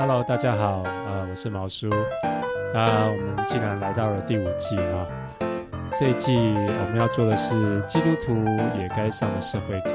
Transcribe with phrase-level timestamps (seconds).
[0.00, 1.90] Hello，大家好，呃，我是毛叔，
[2.72, 5.04] 那，我们既然来到了第五季啊，
[5.92, 8.32] 这一季我们要做的是基督徒
[8.78, 9.90] 也该上的社会课，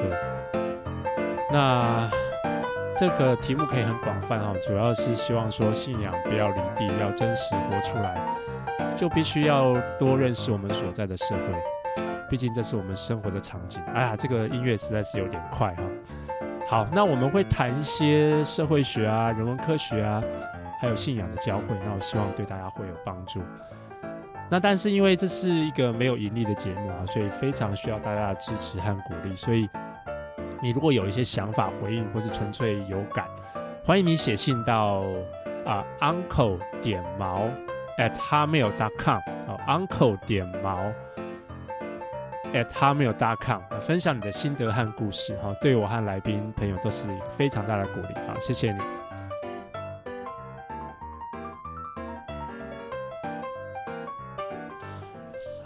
[1.49, 2.11] 那
[2.97, 8.21] 这个题目可以很广泛哈，主要是希望说信仰不要离地，要真实活出来，
[8.97, 13.81] 就必须要多认识我们所在的社会，毕竟这是我们生活的场景。
[13.93, 15.83] 哎呀，这个音乐实在是有点快哈。
[16.65, 20.23] 好，那我们会谈一些社会学啊、人文科学啊，
[20.79, 21.65] 还有信仰的交汇。
[21.85, 23.41] 那我希望对大家会有帮助。
[24.49, 29.35] 那但是因为这是一个没有盈利的节目啊，所以非常需要大家的支持和鼓励。
[29.35, 29.69] 所以
[30.61, 33.27] 你如果有一些想法回应，或是纯粹有感，
[33.83, 35.03] 欢迎你写信到
[35.65, 37.47] 啊 uncle 点毛
[37.99, 40.91] athamail.com 啊 uncle 点毛。
[42.53, 48.79] At hamil.com 分享你的心得和故事哈，对我和来宾朋友都是非常大的鼓励啊，谢谢你。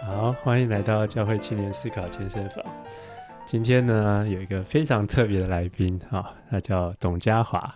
[0.02, 2.64] 好，欢迎来到教会青年思考健身房。
[3.46, 7.74] 今天呢，有一个非常特别的来宾哈，他叫董家华。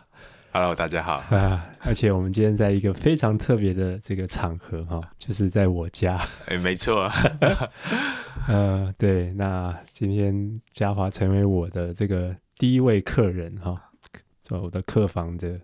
[0.53, 1.65] Hello，大家好啊！
[1.79, 6.19] 而且我们今天在一个非常特别的这个场合哈，就是在我家。
[6.47, 7.09] 哎，没错。
[8.49, 13.81] 呃，对，那今天嘉华成为我的这个第一位客人哈，
[14.41, 15.57] 做我的客房的。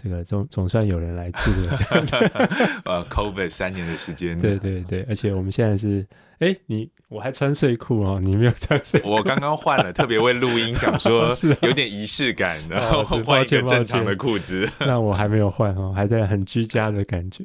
[0.00, 2.16] 这个总总算有人来住了，这样子。
[2.86, 4.38] 呃，COVID 三年的时间。
[4.38, 6.06] 对对对，而且我们现在是，
[6.38, 9.10] 哎，你我还穿睡裤哦，你没有穿睡裤。
[9.10, 11.28] 我刚刚换了，特别为录音，想说
[11.62, 14.70] 有点仪式感，然后换一个正常的裤子。
[14.78, 17.44] 那我还没有换哦，还在很居家的感觉。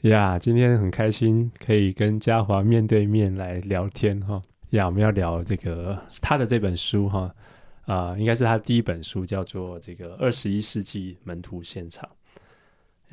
[0.00, 4.42] 呀，今天很开心可以跟嘉华面对面来聊天哈。
[4.70, 7.32] 呀，我们要聊这个他的这本书哈。
[7.92, 12.08] 啊、呃，应该是他第一本书，叫做《这个二十一世纪门徒现场》。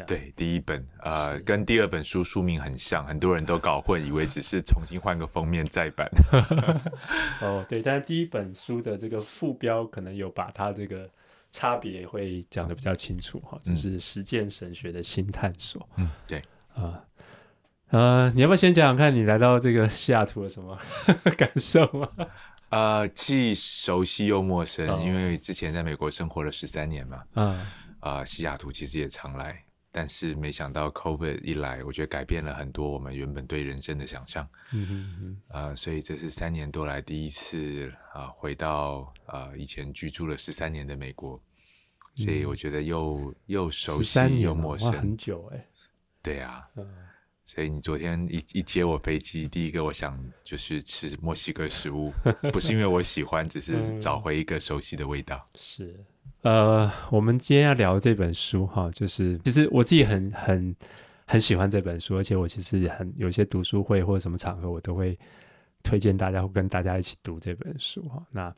[0.07, 6.09] 对，第一本，呃，跟第二本书书名很像，很多人都搞混，以为只是重新换个封面再版。
[7.43, 11.09] 哦，对，但是第一本书的这个副标可能有把它这个
[11.51, 15.85] 差别会讲的比较清楚哈，就、嗯、是实践神学的新探索。
[15.97, 16.39] 嗯，对，
[16.73, 17.03] 啊、
[17.89, 20.79] 呃，呃，你要不要先讲讲看你来到这个西雅图有什么
[21.35, 22.07] 感受吗？
[22.69, 27.23] 呃，既熟悉又陌生，哦，因为之前在美国生活了十三年嘛。
[27.33, 27.47] 嗯，
[27.99, 34.47] 啊，呃，西雅图其实也常来，但是没想到 COVID 一来，我觉得改变了很多我们原本对人生的想象。
[34.71, 41.41] 嗯哼哼，呃，所以这是三年多来第一次啊，呃，回到呃以前居住了十三年的美国，
[42.15, 45.65] 所以我觉得又又熟悉又陌生，很久哎。
[46.21, 46.67] 对呀，啊。
[46.77, 46.87] 嗯
[47.51, 52.13] 所以你昨天一一接我飞机，第一个我想就是吃墨西哥食物，
[52.53, 55.35] 不是因为我喜欢，只是找回一个熟悉的味道。
[55.53, 55.99] 嗯、是，
[56.43, 60.75] 呃，我们今天要聊这本书哈，就是其实我自己很很
[61.25, 65.17] 很喜欢这本书，而且我其实也很有些读书会或者什么场合，我都会
[65.81, 68.23] 推荐大家或跟大家一起读这本书哈。
[68.29, 68.55] 那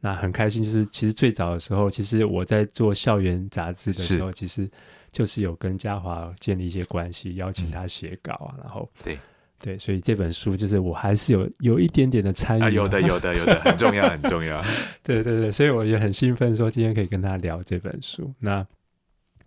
[0.00, 4.68] 那很开心，就是其实最早的时候，其实我在做校园杂志的时候，其实。
[5.12, 9.18] 就是有跟嘉华建立一些关系，邀请他写稿啊，嗯、然后对
[9.60, 14.60] 对，所以这本书就是我还是有有一点点的参与、啊，有的有的有的，很重要很重要。
[15.04, 18.34] 对对对，所以我也很兴奋，说今天可以跟他聊这本书。
[18.40, 18.66] 那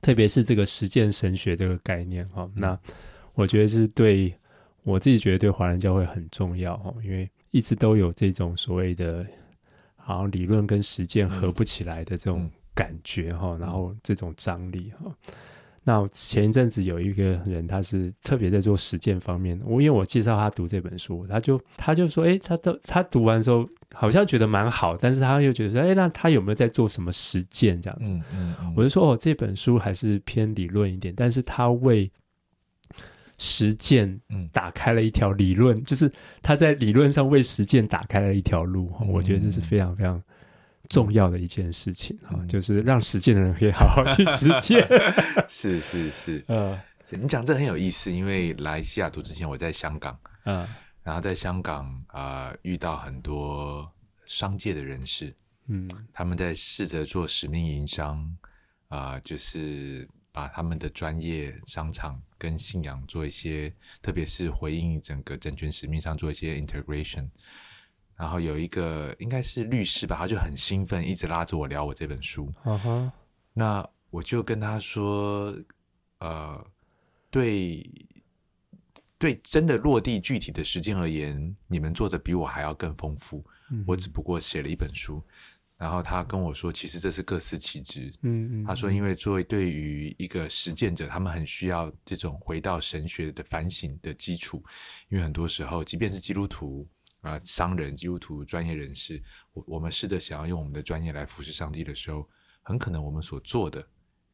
[0.01, 2.79] 特别是这个实践神学这个概念哈、嗯，那
[3.33, 4.33] 我觉得是对
[4.83, 9.25] 我自己觉得对华人教会很重要哈，因为一直都有这种所谓的，
[9.97, 15.13] 好像理论跟实践合不起来的这种感觉哈、嗯，然后这种张力哈。
[15.87, 19.55] 那前一阵子有一个人，他是特别在做实践方面。
[19.63, 28.11] 我因为我介绍他读这本书，他就他就说，哎，他都他读完之后好像觉得蛮好，但是他又觉得说，哎，那他有没有在做什么实践这样子？
[28.11, 32.11] 嗯嗯嗯、我就说，哦，这本书还是偏理论一点，但是他为
[33.37, 34.19] 实践
[34.51, 38.91] 打开了一条理论，就是他在理论上为实践打开了一条路。
[39.07, 40.19] 我觉得这是非常非常。
[40.89, 44.85] 重要的一件事情哈、嗯，就是让实践的人可以好好去实践。
[45.47, 46.79] 是 是是，呃，
[47.11, 50.67] 你讲这很有意思，因为来西雅图之前我在香港，嗯，
[51.03, 53.89] 然后在香港啊、呃、遇到很多
[54.25, 55.33] 商界的人士，
[55.67, 58.19] 嗯，他们在试着做使命营商
[58.87, 67.29] 啊、呃，就是把他们的专业商场跟信仰做一些，特别是回应整个整全使命上做一些 integration。
[68.17, 72.51] 然后有一个应该是律师吧，他就很兴奋，一直拉着我聊我这本书。
[72.63, 73.11] Uh -huh.
[73.53, 75.53] 那我就跟他说，
[76.19, 76.65] 呃，
[77.29, 77.89] 对，
[79.17, 83.43] 对，真的落地具体的实践而言，你们做的比我还要更丰富。
[83.69, 83.83] Uh.
[83.87, 85.21] 我只不过写了一本书，
[85.77, 88.13] 然后他跟我说，其实这是各司其职。
[88.21, 94.63] 嗯嗯，他说，因为作为对于一个实践者，他们很需要这种回到神学的反省的基础，
[95.09, 96.87] 因为很多时候，即便是基督徒
[97.25, 99.21] 啊、呃、商人、基督徒专业人士，
[99.53, 102.29] 我我们试着想要用我们的专业来服侍上帝的时候，
[102.61, 103.85] 很可能我们所做的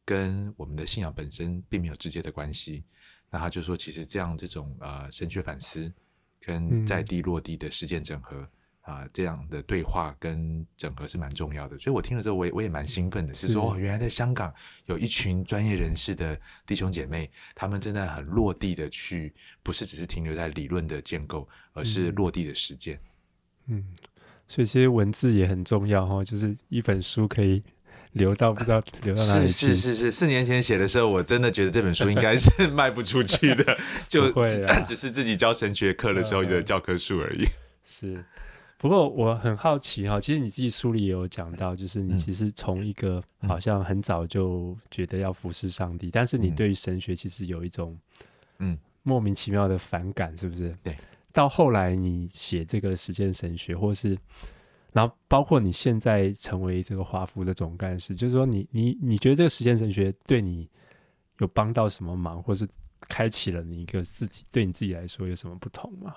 [0.04, 2.84] 跟我们的信仰本身并没有直接的关系。
[3.30, 5.92] 那他就说，其实这样这种呃神学反思
[6.38, 8.36] 跟在地落地的实践整合。
[8.36, 8.48] 嗯
[8.82, 14.52] 啊，这样的对话跟整合是蛮重要的，所以我听了之后，我也我也蛮兴奋的，是说，哦，原来在香港
[14.86, 16.36] 有一群专业人士的
[16.66, 19.32] 弟兄姐妹，他们正在很落地的去，
[19.62, 22.98] 不是只是停留在理论的建构，而是落地的实践。
[23.68, 23.84] 嗯，
[24.48, 27.62] 所以其实文字也很重要哈，就是一本书可以
[28.10, 29.68] 留到不知道 留到哪里去。
[29.68, 34.28] 是是是是，四年前写的时候，我真的觉得这本书应该是 卖不出去的， 就
[34.84, 37.46] 只是自己教神学课的时候的教科书而已。
[37.84, 38.24] 是。
[38.82, 47.96] 不过我很好奇哈，其实你自己书里也有讲到，就是你其实从一个好像很早就觉得要服侍上帝，但是你对于神学其实有一种
[48.58, 50.76] 嗯莫名其妙的反感，是不是？
[50.82, 50.96] 对。
[51.32, 54.18] 到后来你写这个实践神学，或是
[54.90, 60.68] 然后包括你现在成为这个华服的总干事，就是说你你你觉得这个实践神学对你
[61.38, 62.68] 有帮到什么忙，或是
[63.02, 66.12] 开启了你一个自己对你自己来说有什么不同吗？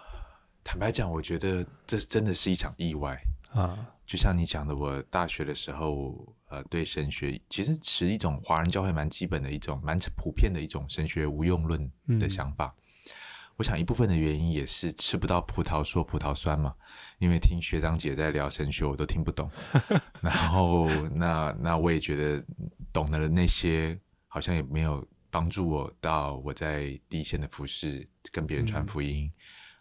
[0.65, 3.15] 坦白讲，我觉得这真的是一场意外
[3.53, 3.87] 啊！
[4.03, 11.89] 就像你讲的，我大学的时候，呃，对神学其实持一种华人教会蛮基本的一种、蛮普遍的一种神学无用论
[12.19, 12.75] 的想法。
[12.75, 13.13] 嗯、
[13.57, 16.75] 我想一部分的原因也是吃不到葡萄说葡萄酸嘛，
[17.19, 19.49] 因为听学长姐在聊神学，我都听不懂。
[20.19, 22.43] 然后，那那我也觉得
[22.91, 23.97] 懂得了那些，
[24.27, 29.25] 好像也没有帮助我到我在第一线的服饰，跟别人传福音。
[29.25, 29.34] 嗯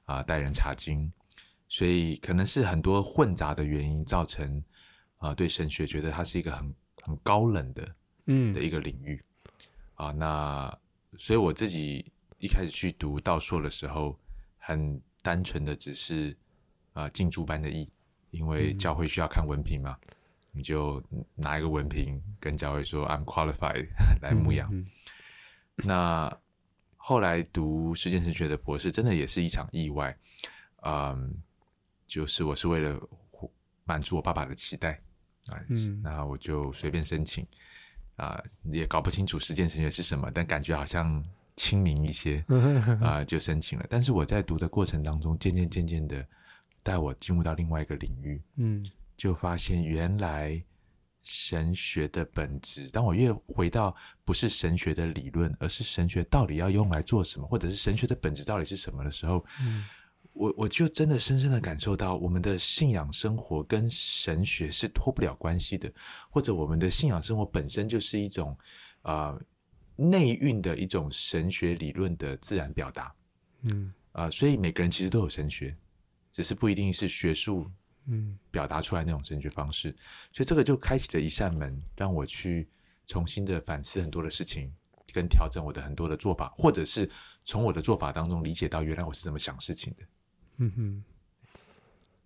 [0.05, 1.11] 啊，待人查经，
[1.69, 4.63] 所以可能是很多混杂的原因造成
[5.19, 7.95] 啊，对神学觉得它是一个很很高冷的，
[8.27, 9.23] 嗯，的一个领域
[9.95, 10.11] 啊。
[10.13, 10.79] 那
[11.19, 14.19] 所以我自己一开始去读道硕的时候，
[14.59, 16.37] 很单纯的只是
[16.93, 17.91] 啊进驻班的意，
[18.31, 20.15] 因为教会需要看文凭嘛，嗯、
[20.53, 21.03] 你就
[21.35, 23.89] 拿一个文凭跟教会说 I'm qualified
[24.21, 24.69] 来牧养。
[24.75, 26.39] 嗯嗯、那
[27.07, 30.17] 后来读实践神学的博士，真的也是一场意外，
[30.87, 31.35] 嗯，
[32.07, 32.99] 就是我是为了
[33.85, 34.93] 满足我爸爸的期待
[35.49, 37.47] 啊，嗯，那我就随便申请
[38.17, 38.43] 啊，
[38.73, 41.23] 也搞不清楚实践神学是什么，但感觉好像
[41.57, 42.43] 亲民一些
[43.03, 43.85] 啊，就申请了。
[43.91, 46.27] 但是我在读的过程当中，渐渐渐渐的
[46.83, 50.65] 带我进入到另外一个领域，嗯，就发现原来。
[51.25, 59.85] 神学的本质，当我越回到不是神学的理论，而是神学到底要用来做什么，或者是神学的本质到底是什么的时候，嗯，
[60.35, 65.91] 我我就真的深深的感受到，我们的信仰生活跟神学是脱不了关系的，
[66.31, 68.57] 或者我们的信仰生活本身就是一种
[69.03, 69.43] 啊、呃、
[69.97, 73.15] 内蕴的一种神学理论的自然表达，
[73.63, 73.93] 嗯。
[74.13, 75.77] 啊、呃，所以每个人其实都有神学，
[76.31, 77.69] 只是不一定是学术。
[78.07, 79.91] 嗯，表达出来那种神学方式，
[80.31, 82.69] 所以这个就开启了一扇门，让我去
[83.07, 84.71] 重新的反思很多的事情，
[85.11, 87.09] 跟调整我的很多的做法，或者是
[87.45, 90.03] 从我的做法当中理解到原来我是怎么想事情的。
[90.59, 91.05] 嗯哼，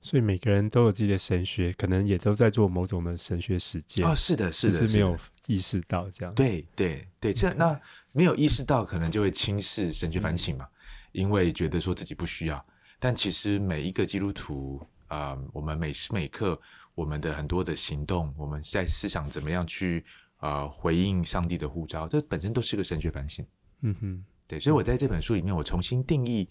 [0.01, 4.17] 所以每个人都有自己的神学，可能也都在做某种的神学实践啊、哦。
[4.17, 6.35] 是的，是的，只是没有意识到这样。
[6.35, 7.81] 对对对，这那
[8.15, 10.75] 没有意识到，可能就会轻视神学反省嘛，嗯、
[11.13, 12.67] 因为觉得说自己不需要。
[12.99, 14.85] 但其实每一个基督徒。
[15.09, 16.59] 啊、呃，我们每时每刻，
[16.95, 20.05] 我们的很多的行动，我们在思想怎么样去
[20.37, 23.45] 啊、呃、回应上帝的呼召，这本身都是个神学反省。
[23.81, 26.49] 嗯哼，对，所以我在这本书里面，我重新定义，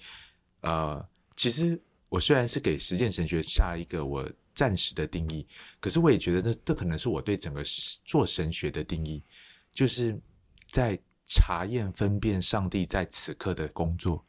[0.62, 5.46] 呃，其实我虽然是给实践神学下一个我暂时的定义，
[5.80, 7.64] 可是我也觉得这这可能是我对整个
[8.06, 9.22] 做神学的定义，
[9.72, 10.20] 就是
[10.72, 14.24] 在查验分辨上帝在此刻的工作，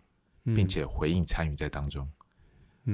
[0.44, 2.06] 并且回应参与在当中。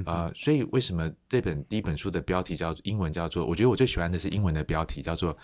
[0.03, 3.45] 啊、呃，所以为什么这本第一本书的标题叫做英文叫做？
[3.45, 5.37] 我觉得我最喜欢的是英文的标题叫做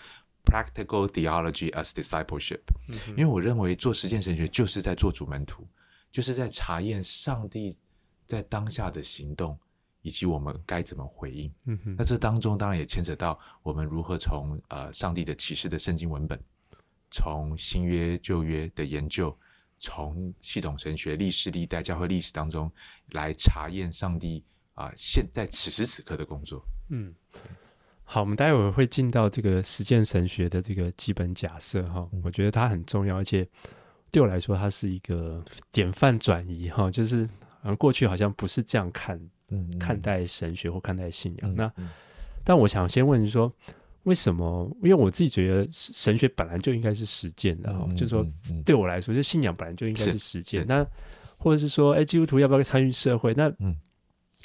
[0.44, 5.66] “Practical Theology as Discipleship”，嗯、因为我认为做实践神学就是在做主门徒，
[6.10, 7.76] 就是在查验上帝
[8.26, 9.58] 在当下的行动，
[10.02, 11.52] 以及我们该怎么回应。
[11.64, 16.38] 嗯哼，那这当中当然也牵扯到我们如何从呃上帝的启示的圣经文本，
[17.10, 19.36] 从新约旧约的研究。
[19.82, 22.70] 从系统神学历史历代教会历史当中
[23.10, 24.42] 来查验上帝
[24.74, 26.64] 啊、呃，现在此时此刻的工作。
[26.90, 27.12] 嗯，
[28.04, 33.44] 好，我们待会儿会进到这个实践神学的这个基本假设哈，我觉得它很重要，而且
[34.12, 37.28] 对我来说，它是一个典范转移哈，就是
[37.76, 41.52] 过去好像不是这样看，嗯，看待神学或看待信仰。
[41.52, 41.90] 嗯、那、嗯，
[42.44, 43.52] 但我想先问说，
[44.04, 44.68] 为什么？
[44.82, 48.26] 因为我自己觉得神学本来就应该是实践的哈，嗯、就是说
[48.64, 50.66] 对我来说，就信仰本来就应该是实践。
[50.66, 50.84] 那
[51.38, 53.32] 或者是说，哎，基督徒要不要参与社会？
[53.34, 53.76] 那嗯，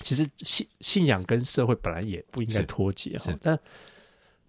[0.04, 3.36] 其实信信仰跟社会本来也不应该脱节哈。
[3.42, 3.58] 但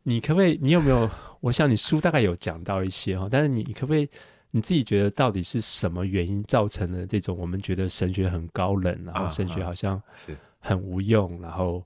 [0.03, 0.59] 你可不可以？
[0.61, 1.11] 你有没有？
[1.41, 4.07] 我想你书大概有讲到一些哈，但是你可不可以？
[4.51, 10.03] 你自己觉得到底是什么原因造成了这种我们觉得神学很高冷，然后神学好像
[10.59, 11.83] 很无用，然后。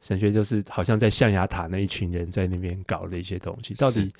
[0.00, 4.12] 神学就是好像在象牙塔那一群人在那边搞的一些东西，到底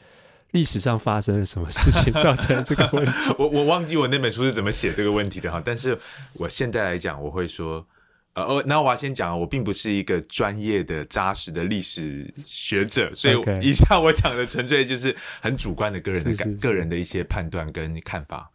[0.51, 3.13] 历史上发生了什么事情 造成了这个问题？
[3.39, 5.97] 我我忘记我那本书是怎么写这个问题的哈，但是
[6.35, 7.87] 我现在来讲，我会说，
[8.35, 18.51] 呃哦，那我要先讲，我并不是一个专业的扎实的历史学者，所以以下我讲的纯粹就是很主观的个人的感，个人的一些判断跟看法。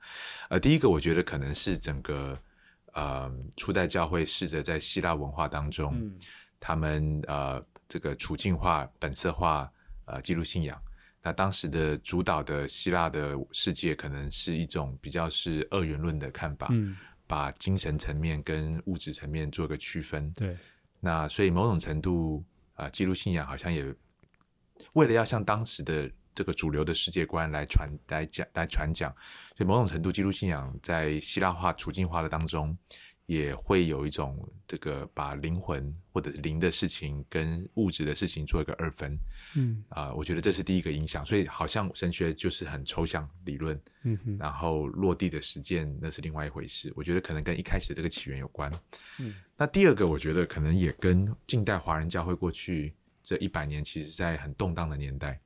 [0.50, 2.38] 呃，第一个我觉得可能是整个
[2.94, 5.91] 呃初代教会试着在希腊文化当中。
[5.96, 6.13] 嗯
[6.59, 9.71] 他们呃，这个处境化、本色化
[10.05, 10.79] 呃，记录信仰。
[11.21, 16.95] 那当时的主导的希腊的世界，可能是一种比较是二元论的看法，嗯，
[17.25, 20.31] 把精神层面跟物质层面做个区分。
[20.33, 20.55] 对。
[21.00, 22.43] 那所以某种程度
[22.74, 23.83] 啊、呃，记录信仰好像也
[24.93, 29.12] 为了要向当时的这个主流的世界观来传来讲来传讲，
[29.57, 32.77] 所以某种程度记录信仰在希腊化处境化的当中。
[33.27, 39.17] 也会有一种这个把灵魂或者灵的事情跟物质的事情做一个二分，
[39.55, 41.25] 嗯啊、呃，我觉得这是第一个影响。
[41.25, 46.94] 所以好像神学就是很抽象理论，嗯哼，然后落地的实践那是另外一回事。
[46.96, 48.72] 我觉得可能跟一开始的这个起源有关。
[49.20, 55.39] 嗯，那第二个我觉得可能也跟近代华人教会过去这一百年，其实在很动荡的年代，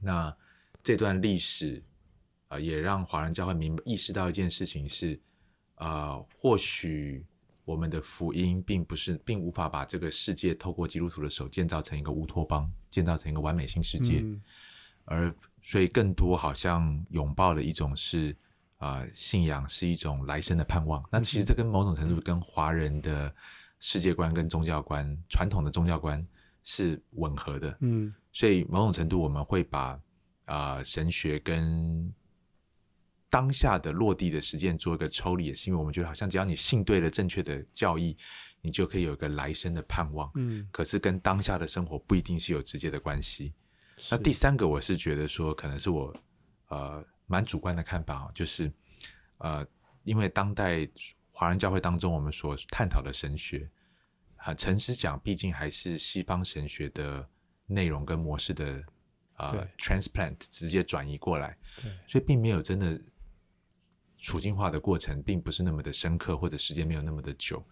[0.00, 0.32] 那
[0.84, 1.82] 这段历史
[2.46, 5.18] 啊、呃，也让华人教会明白意识到一件事情是。
[5.80, 7.24] 啊、呃，或许
[7.64, 14.42] 我们的福音并不是，并无法把这个世界透过基督徒的手建造成一个乌托邦，建造成一个完美新世界，嗯、
[15.06, 18.36] 而所以更多好像拥抱的一种是
[18.76, 21.02] 啊、呃，信仰是一种来生的盼望。
[21.10, 23.32] 那其实这跟某种程度跟华人的
[23.78, 26.22] 世界观跟宗教观、传统的宗教观
[26.62, 27.74] 是吻合的。
[27.80, 29.98] 嗯，所以某种程度我们会把
[30.44, 32.12] 啊、呃、神学跟
[33.30, 38.16] 当下的落地的实践做一个抽离，也是因为我们觉得好像只要你信对了正确的教义，
[38.60, 40.28] 你就可以有一个来生的盼望。
[40.34, 43.54] 嗯，可是跟当下的生活不一定是有直接的关系。
[44.10, 46.12] 那第三个，我是觉得说，可能是我
[46.70, 48.68] 呃蛮主观的看法，就是
[49.38, 49.64] 呃，
[50.02, 50.88] 因为当代
[51.30, 53.70] 华人教会当中我们所探讨的神学，
[54.38, 57.28] 啊诚实讲，毕竟还是西方神学的
[57.66, 58.82] 内容跟模式的
[59.36, 63.00] 呃 transplant 直接转移过来，对，所以并没有真的。
[64.20, 67.64] 处境化的过程并不是那么的深刻，或者时间没有那么的久。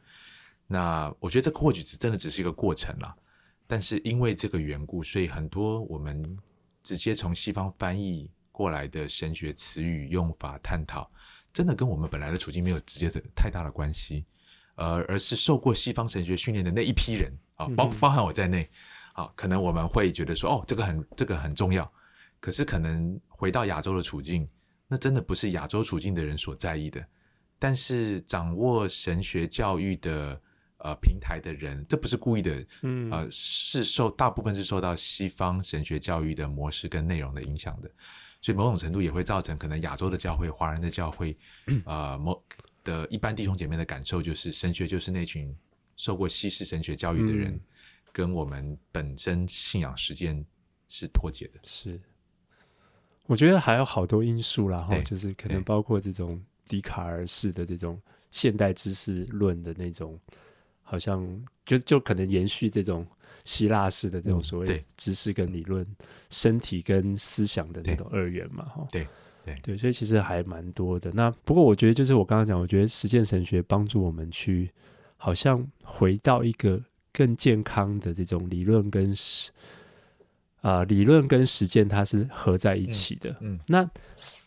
[0.66, 3.14] 那我觉得这个或许只真的只是一个过程啦。
[3.66, 6.36] 但是因为这个缘故，所以很多我们
[6.82, 11.10] 直接从西方翻译过来的神学词语用法探讨，
[11.52, 14.24] 真的跟我们本来的处境没有直接的太大的关系，
[14.76, 18.66] 呃，而是受过西方神学训练的那一批人啊，包包含我在内，
[19.12, 21.90] 啊，可能我们会觉得说，哦，这个很这个很重要。
[22.40, 24.48] 可是可能回到亚洲的处境。
[24.88, 27.06] 那真的不是亚洲处境的人所在意的，
[27.58, 30.40] 但是掌握神学教育的
[30.78, 37.90] 呃平台的人，这不是故意的，嗯，呃，是受大部分是受到西方神学教育的模式跟内容的影响的，
[38.40, 41.36] 所以某种程度也会造成可能亚洲的教会、华人的教会，
[41.84, 42.42] 啊、呃，某
[42.82, 45.54] 的一般弟兄姐妹的感受就是神学就是那群
[45.96, 47.60] 受过西式神学教育的人，嗯、
[48.10, 50.42] 跟我们本身信仰实践
[50.88, 52.00] 是脱节的，是。
[53.28, 60.18] 我觉得还有好多因素啦，哈，就是可能包括这种笛卡尔式的这种现代知识论的那种，
[60.82, 63.06] 好像就就可能延续这种
[63.44, 65.96] 希腊式的这种所谓知识跟理论、嗯、
[66.30, 69.06] 身体跟思想的这种二元嘛，哈，对
[69.44, 71.12] 对对，所以其实还蛮多的。
[71.12, 74.70] 那不过我觉得就是我刚刚讲，我觉得实践神学帮助我们去
[75.18, 76.82] 好像回到一个
[77.12, 79.50] 更健康的这种理论跟实。
[79.50, 79.77] 啊、
[80.60, 83.30] 呃，理论跟实践它是合在一起的。
[83.40, 83.90] 嗯，嗯，那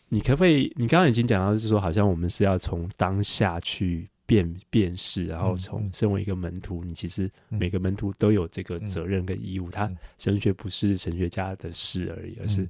[0.08, 0.72] 你可不可以？
[0.76, 9.70] 你刚刚已经讲到，就是说，好像我们是要从当下去辨辨识，然后从身为一个门徒，你其实每个门徒都有这个责任跟义务。
[9.70, 12.68] 他神学不是神学家的事而已，而是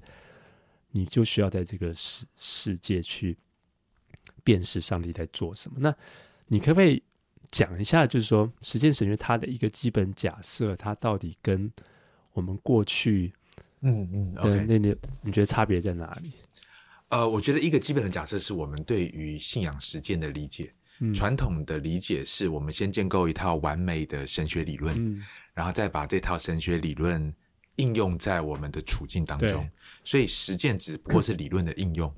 [0.93, 3.37] 你就需要在这个世世界去
[4.45, 5.79] 辨识上帝在做什么。
[5.81, 5.93] 那
[6.47, 7.03] 你可不可以
[7.51, 11.71] 讲一下，就是说，实践神学它的一个基本假设，它到底跟
[12.33, 13.33] 我们过去，
[13.81, 14.67] 嗯嗯，那、okay.
[14.69, 16.33] 那你你觉得差别在哪里？
[17.09, 20.73] 呃，我觉得一个基本的假设是我们对于信仰实践的理解。
[21.05, 25.21] 嗯、传统的理解是我们先建构一套完美的神学理论，嗯、
[25.53, 27.35] 然后再把这套神学理论
[27.77, 29.69] 应用在我们的处境当中，
[30.05, 32.13] 所以实践只不过是理论的应用。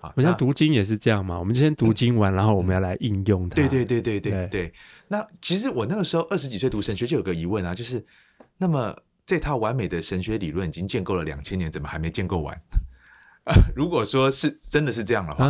[0.00, 3.56] 好，我像读经也是这样嘛，我们先读经完， 然后我们要来应用它。
[3.56, 4.72] 对对对对对对，对。
[5.08, 8.02] 那其实我那个时候二十几岁读神学就有个疑问啊，就是
[8.56, 12.54] 那么这套完美的神学理论已经建构了两千年，怎么还没建构完？
[13.44, 15.46] 啊， 如果说是真的是这样的话，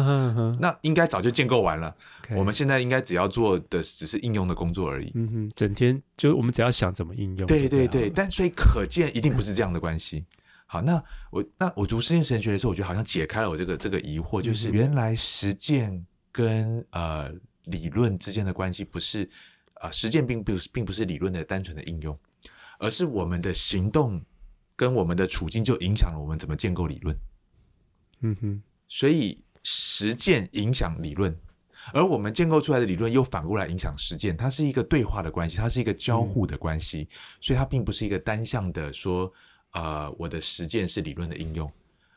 [0.59, 1.95] 那应该早就建构完了。
[2.35, 5.13] 我们现在应该只要做的只是应用的工作而已。
[5.15, 7.47] 嗯哼，整天就我们只要想怎么应用。
[7.47, 10.25] 对对对，但所以可见一定不是这样的关系。
[10.67, 17.31] 好，那我那我读实践神学的时候，我觉得好像解开了我这个这个疑惑，就是原来实践跟呃
[17.65, 19.23] 理论之间的关系不是
[19.75, 22.19] 啊、呃，实践并不是并不是理论的单纯的应用，
[22.79, 24.21] 而是我们的行动
[24.75, 27.17] 跟我们的处境就影响了我们怎么建构理论。
[28.21, 31.37] 嗯哼，所以实践影响理论，
[31.93, 37.09] 而我们建构出来的理论又反过来影响实践，它是一个对话的关系，它是一个交互的关系，
[37.41, 39.33] 所以它并不是一个单向的说，
[39.73, 41.71] 呃，我的实践是理论的应用，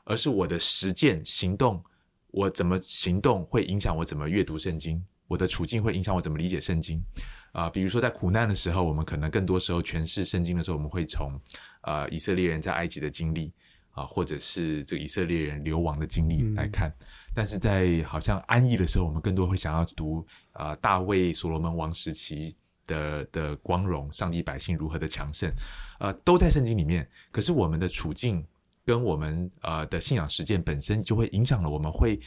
[0.06, 1.84] 而是我的实践行动，
[2.32, 7.04] 我怎么行动会影响我怎么阅读圣经，我的处境会影响我怎么理解圣经，
[7.52, 11.40] 啊、呃，比如说在苦难的时候，我们可能更多时候诠释圣经的时候，我们会从
[11.82, 13.52] 呃以色列人在埃及的经历。
[13.92, 25.52] 啊，或者是这个以色列人流亡的经历来看，嗯、但是在好像安逸的时候，我们更多会想要读啊、呃，大卫、所罗门王时期的的光荣，上帝百姓如何的强盛，
[26.00, 27.10] 呃，都在圣经里面。
[27.32, 28.46] 可是我们的处境
[28.86, 32.22] 跟我们呃的信仰实践本身，就会影响了我们会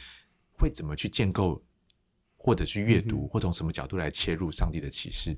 [0.51, 1.59] 会怎么去建构，
[2.43, 5.35] 或者去阅读，嗯、或从什么角度来切入上帝的启示。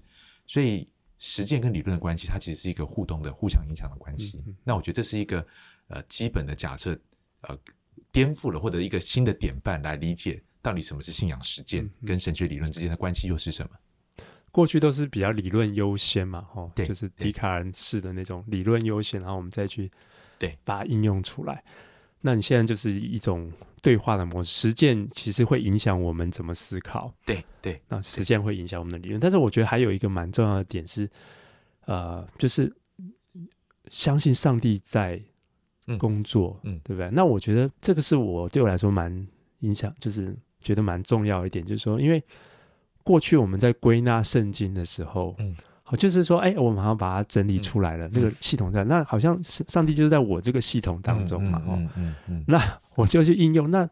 [0.48, 0.88] 所以
[1.20, 4.44] 实践跟理论的关系，它其实是一个互动的、互相影响的关系。
[4.48, 5.46] 嗯、那我觉得这是一个。
[5.88, 7.00] 呃，基本的假设，
[7.42, 7.56] 呃，
[8.12, 14.26] 颠覆了或者一个新的典范来理解到底什么是信仰实践，跟神学理论之间的关系又是什么？
[14.50, 19.92] 过去都是比较理论优先嘛，吼，就是笛卡尔式的那种理论优先，然后我们再去
[20.40, 21.64] 对把它应用出来。
[22.26, 23.52] 那你现在就是一种
[23.82, 29.20] 对话的模式，实践其实会影响我们怎么思考，对对，那实践会影响我们的理论。
[29.20, 31.10] 但是我觉得还有一个蛮重要的点是，
[31.86, 32.76] 呃，就是
[33.90, 35.22] 相信上帝在。
[36.00, 37.12] 工作，嗯，对不对？
[37.12, 39.16] 那我觉得这个是我对我来说蛮
[39.60, 42.20] 影响，就是觉得蛮重要一点，就是说，因为
[43.04, 45.56] 过去我们在归纳圣经的时候，嗯，
[45.88, 51.62] 好，就是说，哎，我们好像把它整理出来了，嗯、那个系统在，那好像上帝就是在我这个系统当中嘛，
[52.48, 52.60] 那
[52.96, 53.70] 我就去应用。
[53.70, 53.88] 那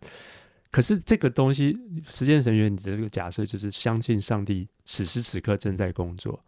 [0.72, 1.78] 可是这个东西，
[2.10, 6.44] 实践神学你的这个假设就是相信上帝此时此刻正在工作。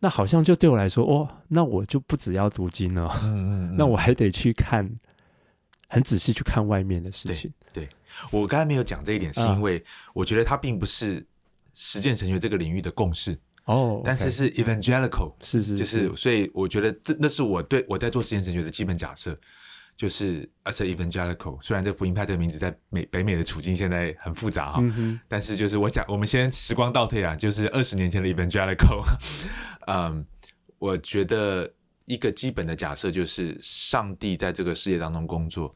[0.00, 4.90] 那好像就对我来说，哦，那我就不只要读经了，嗯嗯， 嗯，那我还得去看，
[5.88, 7.48] 很仔细去看外面的事情。
[7.72, 7.88] 对，对
[8.32, 9.80] 我刚才没有讲这一点，是因为
[10.12, 11.24] 我觉得它并不是
[11.74, 19.38] 实践神学这个领域的共识哦，但是是 evangelical，是是，就是所以我觉得这那是我对我在做实践神学的基本假设。
[19.98, 29.02] 就是 as evangelical，虽然这福音派这个名字在美北美的处境现在很复杂哈，嗯，但是就是我想，我们先时光倒退啊，就是二十年前的 evangelical，
[29.88, 30.22] 嗯，
[30.78, 31.72] 我觉得
[32.04, 35.74] 一个基本的假设就是上帝在这个世界当中工作，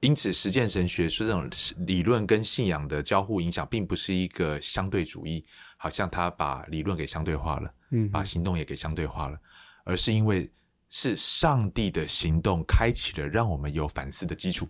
[0.00, 1.48] 因此实践神学是这种
[1.86, 5.44] 理论跟信仰的交互影响，并不是一个相对主义，
[5.84, 9.38] 好像他把理论给相对化了，嗯，把行动也给相对化了，
[9.84, 10.50] 而是因为。
[10.96, 14.68] 是上帝的行动开启了让我们有反思的基础。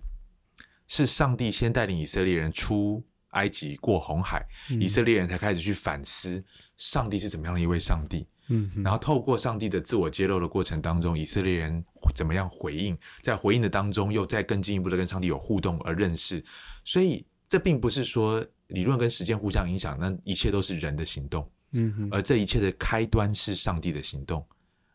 [0.88, 6.42] 是上帝先带领以色列人出埃及过红海，嗯，以色列人才开始去反思
[6.78, 8.26] 上帝是怎么样的一位上帝。
[8.48, 16.42] 嗯，然后透过上帝的自我揭露的过程当中，以色列人怎么样回应，在回应的当中又再更进一步的跟上帝有互动而认识。
[16.84, 21.50] 所以这并不是说理论跟实践互相影响，那一切都是人的行动。
[21.72, 24.46] 嗯，而这一切的开端是上帝的行动，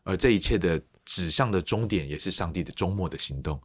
[0.04, 0.82] 而这一切的。
[1.06, 3.60] 指向的终点也是上帝的终末的行动，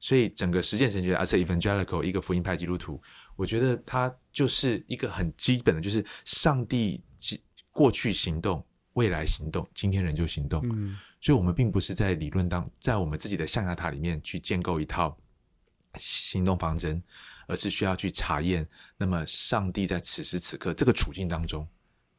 [0.00, 3.00] 所以整个实践神学，as evangelical 一个福音派基督徒，
[3.36, 7.00] 我觉得它就是一个很基本的，就是上帝
[7.70, 10.60] 过去行动，未来行动，今天仍旧行动。
[10.72, 15.16] 嗯，所以我们并不是在理论当，在我们自己的象牙塔里面去建构一套
[15.98, 17.00] 行动方针，
[17.48, 18.64] 而是需要去查验，
[18.96, 21.66] 那么上帝在此时此刻这个处境当中。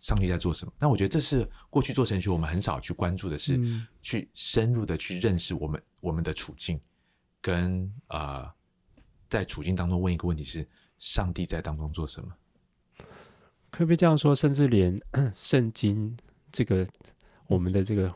[0.01, 0.71] 上帝在做什么？
[0.79, 6.79] 那我觉得这是过去做神学我们很少去关注的是，嗯、去深入的去认识我们我们的处境，
[7.41, 8.53] 跟啊、呃，
[9.29, 10.65] 在处境当中问一个问题是：
[10.99, 12.33] 上帝在当中做什么？
[13.71, 14.33] 可不可以这样说？
[14.33, 14.97] 甚至连
[15.35, 16.15] 圣经
[16.49, 16.87] 这个
[17.47, 18.09] 我们的这个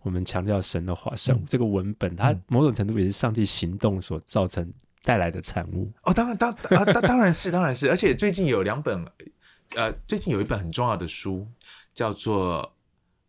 [0.00, 4.66] 我们强调神的话，神、嗯、这个文本，它某种程度也是上帝行动所造成
[5.02, 5.92] 带来的产物。
[6.02, 9.04] 哦，当然，当啊，当当然是，当然是，而且最近有两本。
[9.74, 11.48] 呃，最近有一本很重要的书，
[11.94, 12.62] 叫做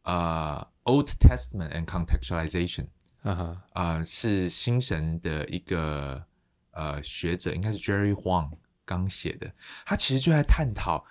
[0.12, 2.86] 《呃 Old Testament and Contextualization》
[3.30, 6.24] 啊哈啊，是新神的一个
[6.72, 8.52] 呃学者，应该是 Jerry Huang
[8.86, 9.52] 刚写的。
[9.86, 11.06] 他其实就在探讨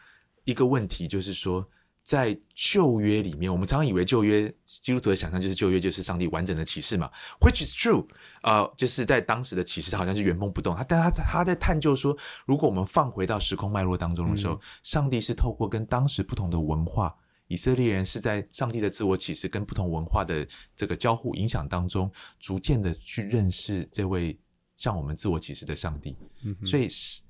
[0.44, 1.68] 一个问题，就是说。
[2.04, 7.08] 在旧约里面，我们常常以为旧约基督徒的想象就是旧约就是上帝完整的启示嘛
[7.40, 8.06] ，which is true，
[8.42, 10.74] 呃，就是在当时的启示它好像是原封不动。
[10.74, 17.14] 他但他他在探究说，如果我们放回到时空脉络当中的时候，嗯、上帝是透过跟当时不同的文化，
[17.46, 22.10] 以色列人是在上帝的自我启示跟不同文化的这个交互影响当中，
[22.40, 24.36] 逐渐的去认识这位
[24.74, 26.16] 向我们自我启示的上帝。
[26.44, 27.22] 嗯，所以是。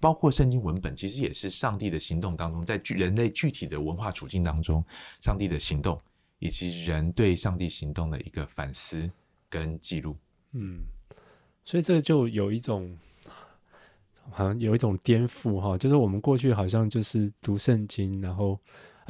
[0.00, 4.84] 包括圣经文本，其实也是上帝的行动当中，在人类具体的文化处境当中，
[5.20, 6.00] 上帝的行动
[6.40, 9.08] 以及人对上帝行动的一个反思
[9.48, 10.16] 跟记录。
[10.52, 10.80] 嗯，
[11.64, 12.98] 所以这就有一种
[14.30, 18.58] 好像有一种颠覆哈，就是我们过去好像就是读圣经，然后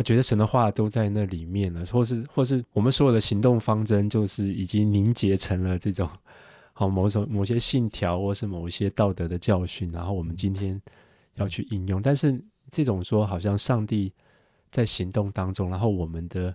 [0.04, 6.09] 觉得神的话都在那里面了，或是或是我们所有的行动方针就是已经凝结成了这种。
[6.79, 10.81] 好，某种某些信条，或是某一些道德的教训，然后我们今天
[11.35, 12.01] 要去应用。
[12.01, 14.12] 但是这种说，好像上帝
[14.71, 16.55] 在行动当中，然后我们的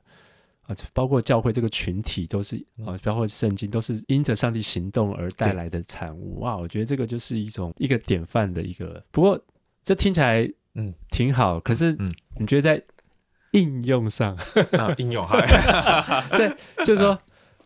[0.62, 2.56] 啊，包括教会这个群体，都是
[2.86, 6.40] 啊，包括圣经，都是因着上帝行动而带来的产物。
[6.40, 9.04] 哇，我觉得这个就是一种一个典范的一个。
[9.12, 9.38] 不过
[9.84, 12.10] 这听起来嗯挺好，可是嗯，
[12.40, 12.82] 你觉得在
[13.52, 14.38] 应用上，
[14.78, 16.50] 啊、应用哈， 对，
[16.86, 17.20] 就是说。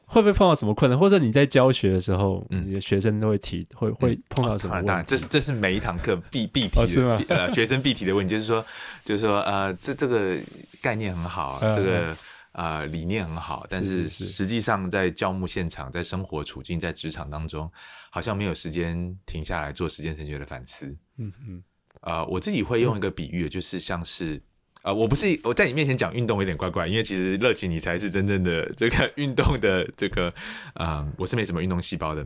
[0.10, 0.98] 会不会碰到什么困难？
[0.98, 4.88] 或者你在教学的时候，嗯，你的学生都会提，会会碰到什么问题？
[4.88, 7.22] 当然，这是这是每一堂课必必提的，是吗？
[7.28, 8.66] 呃， 学生必提的问题就是说，
[9.04, 10.38] 就是说，呃，这这个
[10.82, 12.16] 概念很好，这个
[12.54, 17.70] 呃理念很好，但是实际上在教牧现场、在生活处境、在职场当中，
[18.10, 20.88] 好像没有时间停下来做实践神学的反思。
[21.18, 21.64] 嗯嗯，
[22.02, 24.42] 呃，我自己会用一个比喻，就是像是。
[24.84, 30.30] 啊、呃，我不是我在你面前讲运动有点怪怪，因为其实乐琪你才是真正的这个运动的这个，
[30.76, 32.26] 啊、呃，我是没什么运动细胞的，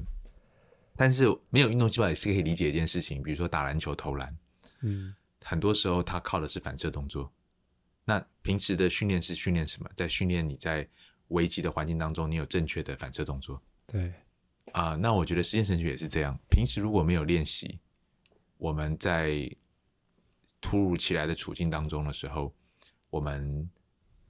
[0.96, 4.38] 但是没有运动细胞也是可以理解一件事情，比如说打篮球投篮，
[4.82, 7.32] 嗯，很多时候它靠的是反射动作。
[8.06, 9.90] 那平时的训练是训练什么？
[9.96, 10.88] 在训练你在
[11.30, 13.60] 危机的环境当中，你有正确的反射动作。
[13.88, 14.12] 对，
[14.74, 17.80] 啊、呃，那我觉得时间程序也是这样，平时如果没有练习，
[18.58, 19.50] 我们在。
[20.62, 22.54] 突如其来的处境当中的时候，
[23.10, 23.70] 我们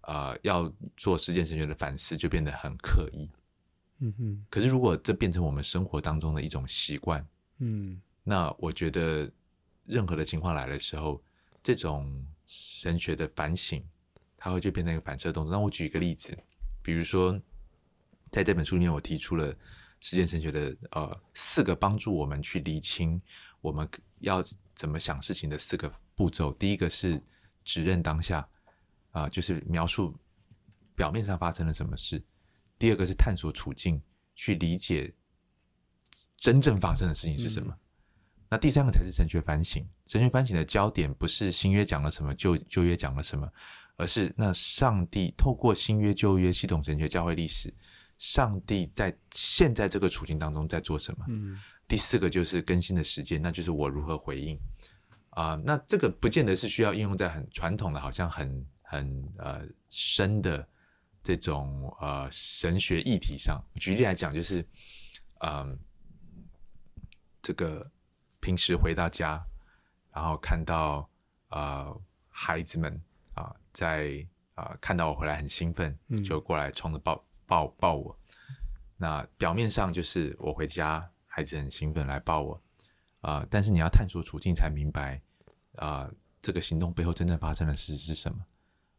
[0.04, 3.30] 呃要做实践神学的反思，就变得很刻意。
[4.00, 4.46] 嗯哼。
[4.50, 7.24] 可是如果这变成我们生活当中的一种习惯，
[7.60, 9.30] 嗯，那我觉得
[9.86, 11.22] 任何的情况来的时候，
[11.62, 13.84] 这种神学的反省，
[14.38, 15.52] 它会就变成一个反射动作。
[15.52, 16.36] 那我举一个例子，
[16.82, 17.40] 比如说
[18.32, 19.54] 在这本书里面，我提出了
[20.00, 23.22] 实践神学的呃四个帮助我们去厘清
[23.60, 23.88] 我们
[24.20, 25.94] 要怎么想事情的四个。
[26.22, 27.20] 步骤第一个是
[27.66, 28.48] 指认当下，
[29.10, 30.16] 啊、呃，就是描述
[30.94, 32.24] 表面上发生了什么事。
[32.78, 34.00] 第二个是探索处境，
[34.36, 35.12] 去理解
[36.38, 37.74] 真正发生的事情是什么。
[37.74, 37.80] 嗯、
[38.52, 39.84] 那第三个才是神学反省。
[40.06, 43.52] 神学反省的焦点不是新约讲了什么，旧旧约讲了什么，
[43.96, 47.74] 而是那上帝透过新约旧约系统神学教会历史，
[48.20, 51.26] 上帝在现在这个处境当中在做什么。
[51.30, 54.56] 嗯、第四个就是更新的时间，那就是我如何回应。
[55.32, 60.68] 啊、呃，那这个不见得是需要应用在很传统的，好像很很呃深的
[61.24, 63.62] 这种呃神学议题上。
[63.76, 64.62] 举例来讲，就是
[65.40, 65.78] 嗯、呃，
[67.42, 67.90] 这个
[68.40, 69.42] 平时回到家，
[70.14, 71.10] 然后看到
[71.50, 72.94] 呃孩子们
[73.34, 78.18] 啊、呃、在啊、呃、看到我回来很兴奋，就过来冲着抱抱抱我。
[78.98, 82.62] 那表面上就是我回家，孩子很兴奋来抱我。
[83.22, 85.22] 啊、但是你要探索处境，才明白
[85.76, 86.10] 啊、
[86.42, 88.44] 这个行动背后真正发生的事是什么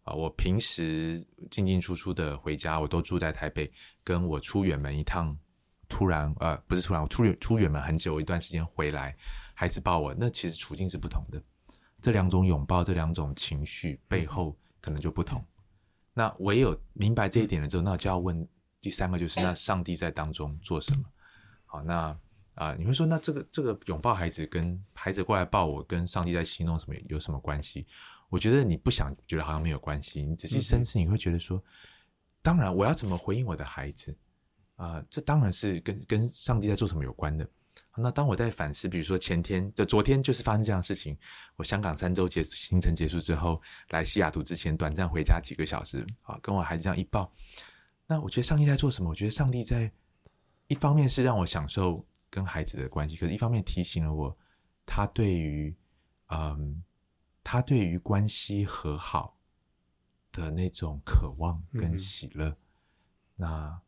[0.05, 3.71] 啊、我平时进进出出的回家，我都住在台北，
[4.03, 5.37] 跟我出远门一趟，
[5.89, 9.15] 突然呃，不是突然，我出远出远门很久一段时间回来，
[9.55, 11.41] 孩子抱我，那其实处境是不同的。
[12.01, 15.45] 这两种拥抱，这两种情绪背后可能就不同。
[16.15, 18.49] 那唯有明白这一点了之后，那就要问
[18.81, 21.05] 第三个，就是那上帝在当中做什么？
[21.67, 22.17] 好，那。
[22.55, 27.87] 啊、呃，你会说，那这个这个拥抱孩子，跟孩子过来抱我，跟上帝在行动什么有什么关系？
[28.29, 31.63] 我觉得你不想觉得好像没有关系，你仔细深思，你会觉得说，
[32.43, 34.15] 当然我要怎么回应我的孩子
[34.77, 35.07] 啊、呃？
[35.11, 37.49] 这当然是跟跟上帝在做什么有关的。
[37.97, 41.17] 那当我在反思，比如说前天就昨天就是发生这样的事情，
[41.57, 43.61] 我香港三周结行程结束之后，
[43.91, 47.31] 来西雅图之前短暂回家几个小时啊，跟我孩子这样一抱，
[48.07, 49.09] 那我觉得上帝在做什么？
[49.11, 49.91] 我觉得上帝在
[50.69, 52.05] 一方面是让我享受。
[52.33, 54.35] 跟孩子的关系，可是一方面提醒了我，
[54.87, 55.77] 他对于，
[56.29, 56.83] 嗯，
[57.45, 59.37] 他对于关系和好
[60.33, 62.49] 的那种渴望跟喜乐。
[62.49, 62.57] 嗯、
[63.37, 63.81] 那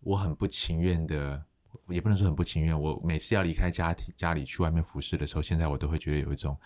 [0.00, 1.40] 我很不情愿的，
[1.86, 2.78] 也不能说很不情愿。
[2.78, 6.58] 我每次要离开家庭、家里去外面服侍的时候，现在我都会觉得有一种，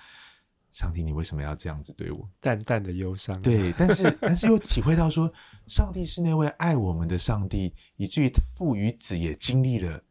[0.73, 2.27] 上帝，你为什么要这样子对我？
[2.41, 3.39] 淡淡的忧伤。
[3.43, 5.31] 对，但是但是又体会到说，
[5.67, 10.03] 上帝是那位爱我们的上帝，以至于父与子也经历了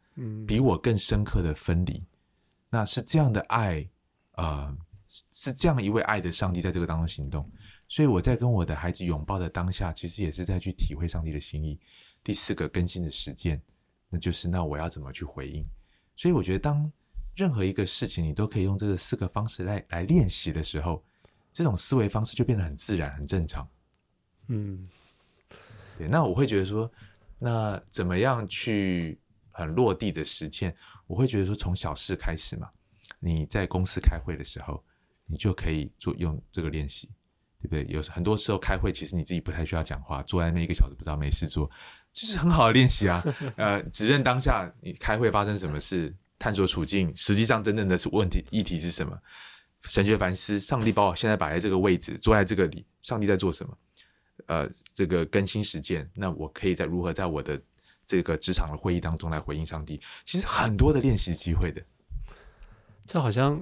[0.47, 1.97] 比我更深刻的分离。
[1.97, 2.08] 嗯、
[2.69, 3.88] 那是这样的爱，
[4.32, 4.77] 啊、呃，
[5.32, 7.49] 是这样一位爱的上帝在这个当中行动。
[7.88, 11.80] 所以我在跟我的孩子拥抱的当下，其实也是在去体会上帝的心意。
[12.23, 13.62] 第四个更新的实践，
[14.10, 15.65] 那就是那我要怎么去回应？
[16.17, 16.91] 所以我觉得，当
[17.36, 21.01] 任何一个事情你都可以用这个四个方式来来练习的时候，
[21.53, 23.65] 这种思维方式就变得很自然、很正常。
[24.47, 24.86] 嗯，
[25.97, 26.08] 对。
[26.08, 26.91] 那我会觉得说，
[27.39, 29.17] 那怎么样去
[29.58, 30.76] 很落地的实践？
[31.08, 32.70] 我会觉得说，从小事开始嘛。
[33.20, 34.84] 你在公司开会的时候，
[35.26, 37.10] 你就可以做用这个练习。
[37.60, 37.84] 对不对？
[37.91, 41.67] 有很多时候开会，其实你自己不太需要讲话，坐在那一个小时不知道没事做，
[42.13, 43.24] 就是很好的练习啊。
[43.58, 49.20] 呃，只认当下你开会发生什么事，探索处境，实际上真正的问题议题是什么？
[49.86, 53.78] 神学反思，上帝把我现在摆在这个位置，坐在这个里，上帝在做什么？
[54.46, 57.60] 呃，这个更新实践，那我可以在如何在我的
[58.08, 60.02] 这个职场的会议当中来回应上帝？
[60.26, 61.82] 其实很多的练习机会的，
[63.06, 63.62] 这好像。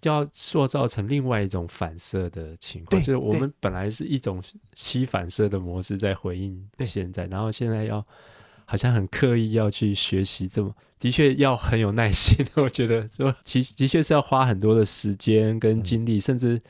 [0.00, 4.40] 就要塑造成另外一种反射的情况，就是我们本来是一种
[4.74, 8.06] 吸反射的模式在回应现在，然后现在要
[8.64, 12.46] 好像很刻意要去学习这么，的确要很有耐心。
[12.54, 16.62] 我觉得说，其的确是要花很多的时间跟精力，嗯、甚至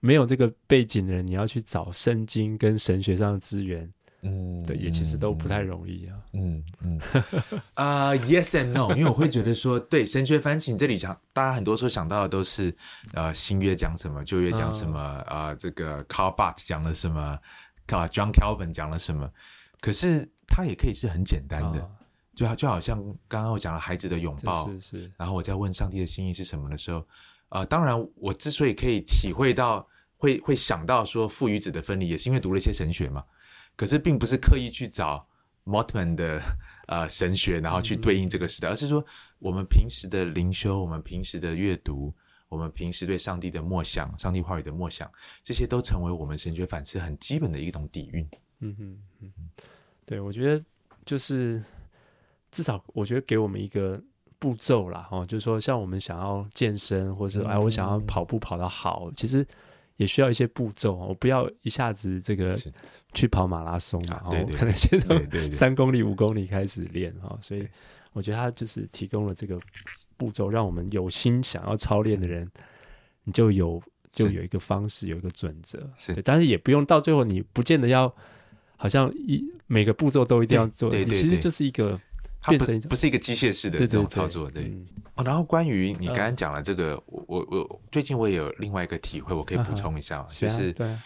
[0.00, 3.90] 没有这个背景的人，你要去找圣经跟神学上的资源。
[4.24, 6.16] 嗯，对，也其实都不太容易啊。
[6.32, 7.00] 嗯嗯，
[7.74, 12.72] 啊、嗯 uh,，yes and no，因为我会觉得说，对神学反省这里讲，大家很多时候想到的都是，
[13.14, 17.40] 呃，新约讲什么，旧约讲什么，啊、这个 Karl Barth 讲了什么，啊
[18.06, 19.28] ，John Calvin 讲了什么，
[19.80, 21.90] 可是它也可以是很简单的，哦、
[22.32, 27.00] 就就好像刚刚我讲了孩子的拥抱，是是，然后我在问上帝的心意是什么的时候，
[27.48, 29.84] 啊、呃，当然我之所以可以体会到，
[30.16, 33.24] 会会想到说父与子的分离，也是因为读了一些神学嘛。
[33.82, 35.26] 可是并不是刻意去找
[35.64, 36.40] Moltmann 的
[36.86, 39.04] 呃神学，然后去对应这个时代，而是说
[39.40, 42.14] 我们平时的灵修，我们平时的阅读，
[42.48, 45.10] 我们平时对上帝的默想，上帝话语的默想，
[45.42, 48.24] 这些都成为我们神学反思很基本的一种底蕴。
[48.60, 49.32] 嗯嗯嗯，
[50.06, 50.64] 对，我觉得
[51.04, 51.60] 就是
[52.52, 54.00] 至少我觉得给我们一个
[54.38, 59.44] 步骤啦，哈，就是说像我们想要健身，或是哎我想要跑步跑得好，其实。
[60.02, 62.58] 也需要一些步骤，我不要一下子这个
[63.14, 67.38] 去跑马拉松嘛， 对，可能先从三公里、五公里开始练哈。
[67.40, 67.66] 所以
[68.12, 69.56] 我觉得他就是提供了这个
[70.16, 72.50] 步骤，让我们有心想要操练的人，
[73.22, 75.88] 你就有就有一个方式，有一个准则。
[75.96, 78.12] 是，但是也不用到最后，你不见得要
[78.76, 82.00] 好像一每个步骤都一定要做，你其实就是一个。
[82.42, 84.76] 它不不是一个机械式的这种操作，对。
[85.14, 90.98] 哦，然后关于你刚刚讲了这个，呃、我我我最近我也有另外一个体会，我可以补充一下，啊、就是，对，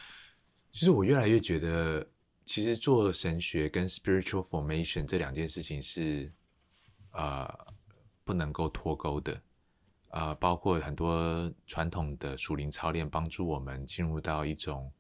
[0.73, 2.07] 其实我越来越觉得，
[2.47, 6.33] 其实做神学跟 spiritual formation 这两件事情是
[7.11, 7.75] 啊、呃、
[8.25, 9.35] 不能够脱钩的。
[10.09, 14.91] 啊、呃，包括很多传统的属灵操练，帮助我们进入到一种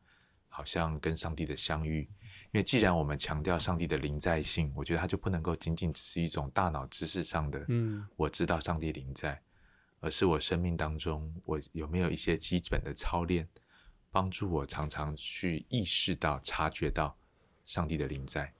[0.48, 2.06] 好像跟上帝的相遇。
[2.56, 9.38] 因为既然我们强调上帝的临在性，我觉得它就不能够仅仅只是一种大脑知识上的，嗯，我知道上帝临在，
[10.00, 13.46] 而是我生命当中我有没有一些基本的操练，
[14.10, 17.14] 帮助我常常去意识到、察觉到
[17.66, 18.50] 上帝的临在。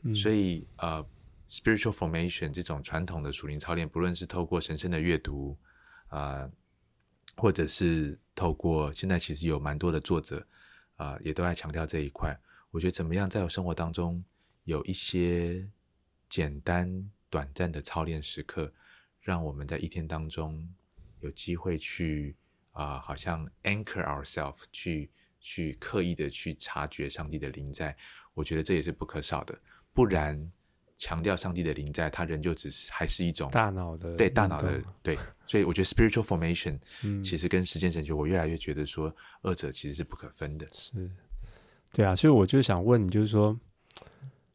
[0.00, 1.06] 嗯，所以呃
[1.50, 5.58] ，spiritual formation 这种传统的属灵操练，不论是透过神圣的阅读
[6.08, 6.52] 啊，呃，
[7.36, 10.38] 或者是透过现在其实有蛮多的作者
[10.96, 12.34] 啊，呃，也都在强调这一块。
[12.72, 14.24] 我觉得怎么样，在我生活当中
[14.64, 15.68] 有一些
[16.26, 18.72] 简单短暂的操练时刻，
[19.20, 20.66] 让我们在一天当中
[21.20, 22.34] 有机会去
[22.72, 27.94] 啊、呃，好像 anchor ourselves，去去刻意的去察觉上帝的临在。
[28.32, 29.54] 我觉得这也是不可少的，
[29.92, 30.50] 不然
[30.96, 35.18] 强调上帝的临在，它仍旧只是还是一种大脑的对大脑的对。
[35.46, 40.66] 所以我觉得 spiritual formation，嗯，其实跟时间神学，我越来越觉得说，二者其实是不可分的。
[40.72, 41.10] 是。
[41.92, 43.54] 对啊，所以我就想问你，就是说，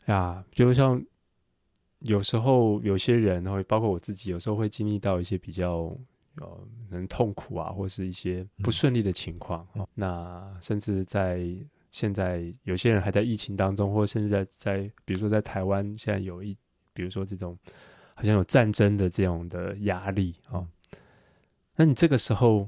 [0.06, 1.00] 呀，就像
[2.00, 5.95] 有时候有些人，会包括我自己，有时候会经历到一些比较
[6.38, 9.67] 呃，很痛苦啊，或是一些不顺利的情况。
[9.76, 11.47] 嗯、那甚至在
[11.91, 16.58] 现在，有些人还在疫情当中，或甚至在在，比如说在台湾，现在有一，
[16.91, 17.56] 比如说这种
[18.15, 20.67] 好像有战争的这种的压力啊、哦。
[21.76, 22.67] 那你这个时候，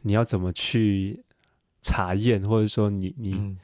[0.00, 1.22] 你要怎么去
[1.82, 3.54] 查验，或者说你你？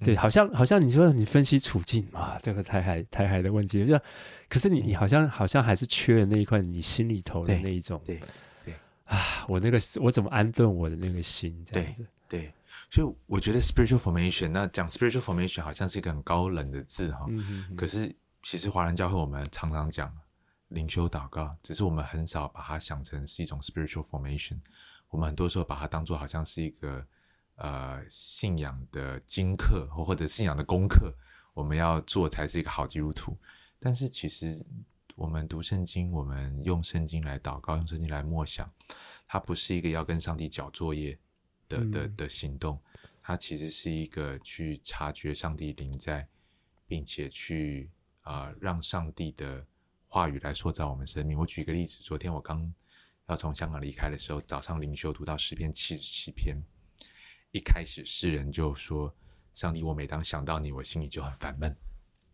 [0.00, 4.00] 嗯对，好像好像你说你分析处境啊，这个台海台海的问题，就
[4.48, 8.18] 可是你你好像好像还是缺了那一块你心里头的那一种，对
[8.64, 12.06] 对啊，我那个我怎么安顿我的那个心这样子？
[12.26, 12.52] 对，对，
[12.90, 17.26] 所以我觉得 spiritual formation，那讲 spiritual formation 好像是一个很高冷的字哈，
[17.76, 18.10] 可是
[18.42, 20.10] 其实华人教会我们常常讲
[20.68, 24.58] 灵修祷告，只是我们很少把它想成是一种 spiritual formation，
[25.10, 27.04] 我们很多时候把它当做好像是一个。
[27.60, 31.14] 呃，信仰的经课或或者信仰的功课，
[31.52, 33.36] 我们要做才是一个好基督徒。
[33.78, 34.64] 但是其实
[35.14, 38.72] 我们读圣经，我们用圣经来祷告，用圣经来默想，
[39.26, 41.18] 它不是一个要跟上帝交作业
[41.68, 42.80] 的的的行动，
[43.20, 46.26] 它其实是一个去察觉上帝临在，
[46.86, 47.90] 并且去
[48.22, 49.66] 啊、呃、让上帝的
[50.08, 51.38] 话语来塑造我们生命。
[51.38, 52.72] 我举一个例子，昨天我刚
[53.26, 56.56] 要从香港离开的时候，早上灵修读到诗篇七十七篇。
[57.52, 59.12] 一开始诗人就说
[59.54, 61.76] ：“上帝，我每当想到你，我心里就很烦闷。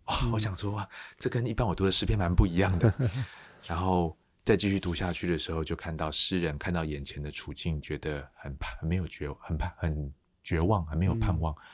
[0.05, 0.87] 哇”哇，我想说哇，
[1.19, 2.93] 这跟一般我读的诗篇蛮不一样的。
[3.67, 10.13] 然后再继续读下去的时候，就看到诗人看到眼前的处境，觉得很很没有绝，很盼很
[10.45, 11.55] 绝望，很没有盼望。
[11.55, 11.65] 嗯、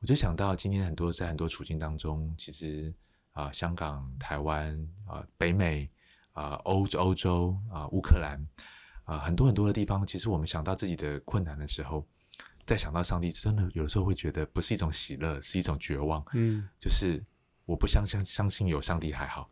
[0.00, 2.92] 我就想到今天很多在很多处境当中，其实
[3.32, 5.88] 啊、呃，香港、台湾啊、呃、北美
[6.32, 8.38] 啊、呃、欧欧洲啊、呃、乌克兰
[9.04, 12.06] 啊、呃，很多很多的地方，其实我们想到自己的困难的时候。
[12.66, 16.24] 再想到上帝，真的有的时候会觉得不是一种喜乐，是一种绝望。
[16.32, 17.22] 嗯，就是
[17.66, 19.50] 我不相相相信有上帝还好，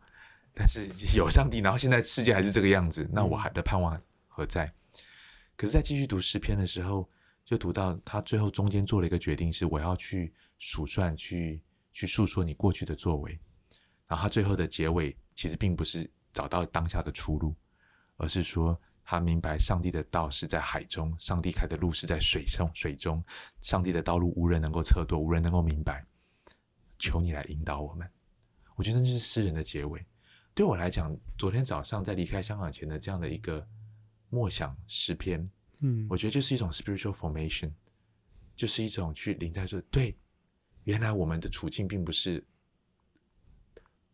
[0.53, 4.65] 但是有上帝，然后现在世界还是这个样子，那我还的盼望何在？
[5.55, 7.07] 可是，在继续读诗篇的时候，
[7.45, 13.39] 就读到他最后中间做了一个决定，是我要去数算，去去诉说你过去的作为。
[14.07, 17.55] 然后他最后的结尾，其实并不是找到当下的出路，
[18.17, 18.79] 而是说。
[19.03, 23.23] 他明白上帝的道是在海中，上帝开的路是在水上，水中，
[23.61, 26.05] 上帝的道路无人能够测度，无人能够明白。
[26.97, 28.09] 求你来引导我们。
[28.75, 30.05] 我觉得这是诗人的结尾。
[30.53, 33.67] 对我来讲，昨天早上在离开香港前的这样的一个
[34.29, 35.45] 默想诗篇，
[35.79, 37.71] 嗯，我觉得就是一种 spiritual formation，
[38.55, 40.17] 就是一种去临在说，对，
[40.85, 42.43] 原来我们的处境并不是，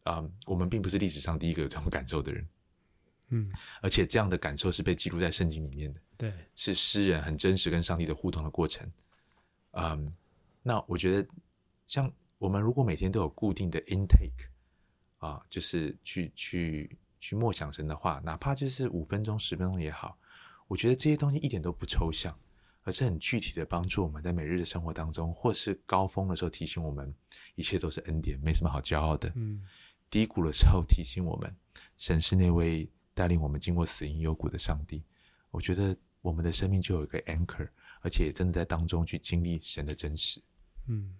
[0.03, 2.47] 啊、呃，我们并不是历史上第一个有这种感受的人。
[3.29, 3.47] 嗯，
[3.81, 8.91] 而且这样的感受是被记录在圣经里面的，对，是诗人很真实跟上帝的互动的过程。
[9.73, 10.11] 嗯，
[10.63, 11.27] 那我觉得，
[11.87, 14.47] 像我们如果每天都有固定的 intake
[15.19, 20.17] 啊，就是去去去默想神的话，哪怕就是五分钟、十分钟也好，
[20.67, 22.35] 我觉得这些东西一点都不抽象，
[22.81, 27.13] 而是很具体的帮助我们在每日的生活当中，或是高峰的时候提醒我们，
[27.53, 29.31] 一切都是恩典，没什么好骄傲的。
[29.35, 29.63] 嗯，
[30.09, 31.55] 低谷的时候提醒我们，
[31.95, 32.89] 神是那位。
[33.19, 35.03] 带领我们经过死荫幽谷的上帝，
[35.51, 37.67] 我觉得我们的生命就有一个 anchor，
[37.99, 40.41] 而且真的在当中去经历神的真实。
[40.87, 41.13] 嗯，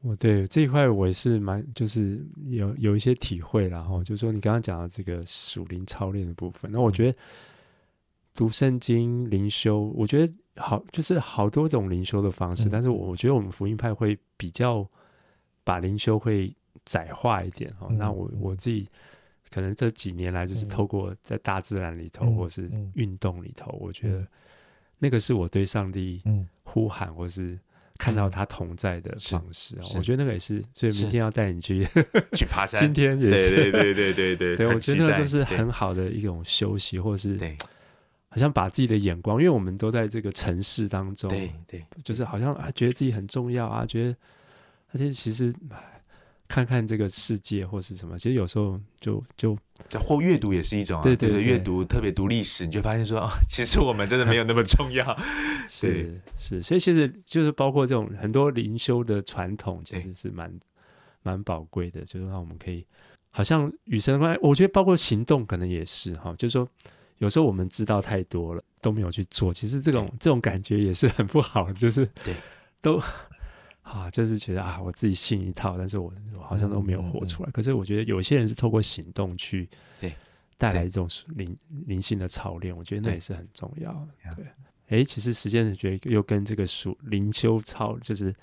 [0.00, 7.18] 我对这一块我也是蛮，就是有有一些体会，然后就是说你刚刚讲的这个属灵操练的部分，那我觉得
[8.32, 14.88] 读圣经灵修，我觉得好，就是好多种灵修的方式，嗯、但是我我觉得我们福音派会比较
[15.62, 17.86] 把灵修会窄化一点哈。
[17.90, 18.88] 嗯、那我我自己。
[19.54, 24.26] 可能这几年来，就是透过在大自然里头，或是运动里头，我觉得
[24.98, 26.20] 那个是我对上帝
[26.64, 27.56] 呼喊，或是
[27.96, 29.76] 看到他同在的方式。
[29.94, 31.86] 我觉得那个也是，所以明天要带你去
[32.32, 32.80] 去爬 山。
[32.80, 34.66] 今天也是，对对对对对 对。
[34.66, 37.38] 我觉得那个就是很好的一种休息，或是
[38.28, 44.16] 好像把自己的眼光，因为我们都在这个城市当中，对对，就是好像啊，觉得自己很重要啊，觉得
[44.92, 45.54] 而且其实。
[46.54, 49.58] 看看这个世界或是什么，其实有时候就就
[49.98, 55.04] 或阅读也是一种啊，对对对，阅读特别读历史，你就发现说啊， 其实我们真的没有那么重要，
[55.68, 60.48] 是是，所以其实就是包括这种很多灵修的传统，其实是蛮
[61.24, 62.86] 蛮宝贵的，就是让我们可以
[63.30, 66.68] 好像与神关系，我觉得包括行动可能也是哈，就是说
[67.18, 72.32] 有时候我们知道太多了都没有去做，其实这种这种感觉也是很不好，就是对。
[72.80, 73.02] 都。
[73.84, 77.48] 啊，就是觉得啊，我自己信一套，但是我我好像都没有活出来。
[77.48, 79.68] 嗯嗯嗯、可是我觉得有些人是透过行动去
[80.56, 81.06] 带来一种
[81.36, 81.54] 灵
[81.86, 84.34] 灵性的操练，我觉得那也是很重要的。
[84.36, 88.34] 对，哎、欸，其实时间是觉得又跟这个属灵修操，就是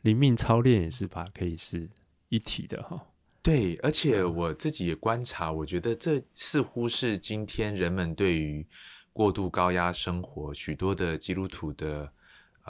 [0.00, 1.86] 灵命操练也是吧，可以是
[2.30, 2.98] 一体的哈。
[3.42, 8.66] 对，而且我自己也观察，我觉得这似乎是今天人们对于
[9.12, 12.10] 过度高压生活，许多的基督徒的。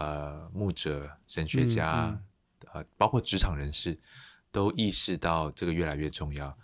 [0.01, 2.23] 呃，牧者、神学家，嗯嗯、
[2.73, 3.99] 呃，包括职场人士，
[4.51, 6.57] 都意识到这个越来越重要。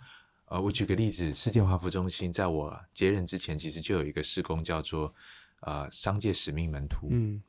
[0.45, 5.13] 呃，我举个例子，世界华服中心在我接任之前，其实就有一个施工叫做
[5.59, 7.09] 呃商界使命门徒。
[7.11, 7.39] 嗯，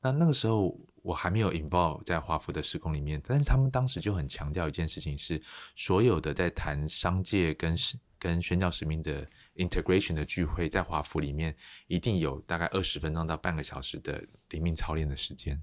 [0.00, 5.42] 那那个时候我还没有 involve 在华服的施工里面，但是他们当时就很强调一件事情是，
[5.74, 7.76] 所有的在谈商界跟
[8.18, 11.54] 跟宣教使命的 integration 的聚会，在华府里面
[11.86, 15.60] 一定有大概二十分钟到半个小时的灵命操练的时间。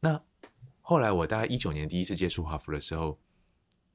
[0.00, 0.20] 那
[0.80, 3.18] 后来我大概一九年第一次接触华府的时候，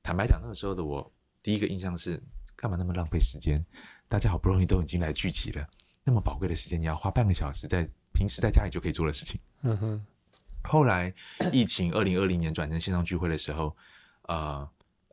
[0.01, 1.11] 坦白讲，那个时候的我
[1.43, 2.21] 第一个印象是，
[2.55, 3.63] 干嘛那么浪费时间？
[4.07, 5.67] 大家好不容易都已经来聚集了，
[6.03, 9.39] 那么宝贵的时间，你要花半个小时在平时在家里就可以做的事情。
[9.61, 10.05] 嗯哼。
[10.63, 11.13] 后来
[11.53, 13.75] 疫情二零二零年转成线上聚会的时候，
[14.23, 14.69] 呃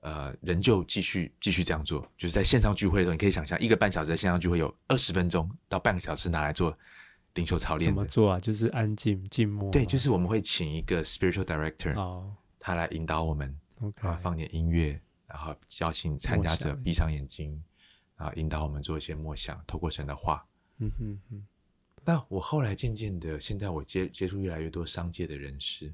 [0.07, 6.79] 呃，仍旧继续继续这样做，就是在线上聚会的时候，你可以想象一个半小时的线上聚会有二十分钟到半个小时拿来做
[7.35, 7.91] 灵修操练。
[7.91, 8.39] 怎么做啊？
[8.39, 9.69] 就是安静静默。
[9.73, 13.53] 对，就是我们会请一个 spiritual director，哦，他来引导我们.
[13.97, 17.61] 啊，放点音乐，然后邀请参加者闭上眼睛。
[18.15, 20.47] 啊，引导我们做一些默想，透过神的话。
[20.79, 21.47] 嗯哼哼。
[22.05, 25.93] 那我后来渐渐的，现在我接接触越来越多商界的人士，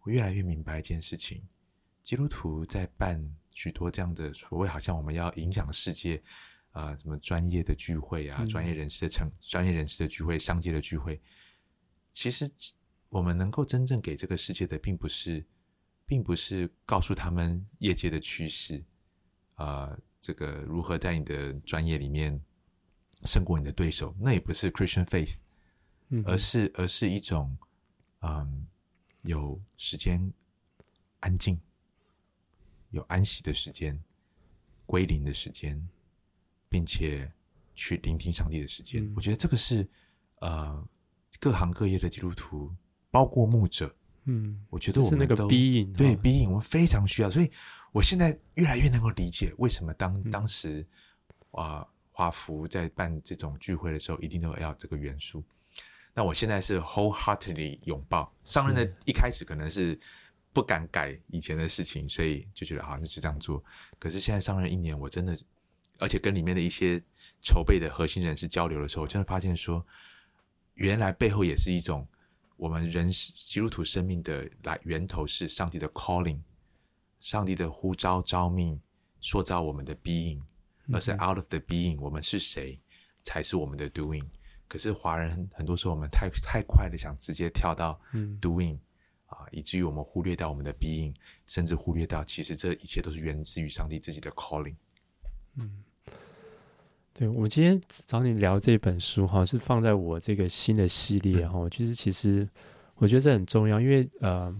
[0.00, 1.40] 我越来越明白一件事情：
[2.02, 3.24] 基督徒在办
[3.54, 6.22] 许多这样的所谓好像我们要影响世界
[6.72, 11.18] 啊、呃，什么专业的聚会啊，专、嗯、业人士的成专业人士的聚会，商界的聚会。
[12.12, 12.50] 其实
[13.08, 15.46] 我们能够真正给这个世界的，并不是，
[16.04, 18.84] 并不是告诉他们业界的趋势
[19.54, 19.86] 啊。
[19.86, 22.42] 呃这个如何在你的专业里面
[23.26, 24.16] 胜过你的对手？
[24.18, 25.36] 那也不是 Christian faith，
[26.24, 27.54] 而是而是一种
[28.20, 28.66] 嗯，
[29.20, 30.32] 有时间
[31.20, 31.60] 安静、
[32.94, 34.02] 有安息的时间、
[34.86, 35.86] 归零的时间，
[36.68, 37.30] 并且
[37.74, 39.04] 去聆听上帝的时间。
[39.04, 39.86] 嗯、我觉得这个是
[40.40, 40.88] 呃
[41.38, 42.74] 各行各业的基督徒，
[43.10, 47.50] 包括牧者，嗯，我觉得我们都是那个 being 对 being，我们非常需要，所以。
[47.94, 50.84] 我现在越来越能够理解为什么当当时
[51.52, 55.44] 啊华福在办这种聚会的时候，一定都要这个元素。
[56.12, 58.34] 那我现在是 wholeheartedly 拥抱。
[58.42, 59.96] 上任的一开始可能是
[60.54, 63.62] 不敢改以前的事情，所以就觉得好像是这样做。
[63.98, 65.38] 可是现在上任一年，我真的，
[65.98, 67.02] 而且跟里面的一些
[67.42, 69.84] 筹备的核心人士交流的时候，我真的发现说，
[70.74, 72.06] 原来背后也是一种
[72.56, 76.40] 我们人基督徒生命的来源头是上帝的 calling。
[77.20, 78.78] 上帝的呼召召命，
[79.22, 80.42] 塑造我们的 being，
[80.92, 82.78] 而是 out of the being，我们是谁
[83.22, 84.26] 才是我们的 doing。
[84.68, 87.98] 可是华人很多时候我们太太快的想直接跳到
[88.42, 88.76] doing，
[89.38, 91.14] 啊，以至于我们忽略掉我们的 being，
[91.46, 94.76] 甚至忽略掉其实这一切都是源自于上帝自己的 calling。
[95.56, 95.84] 嗯，
[97.12, 102.48] 对，我今天找你聊这本书哈，是放在我这个新的系列哈，就是其实
[102.96, 104.54] 我觉得这很重要，因为呃。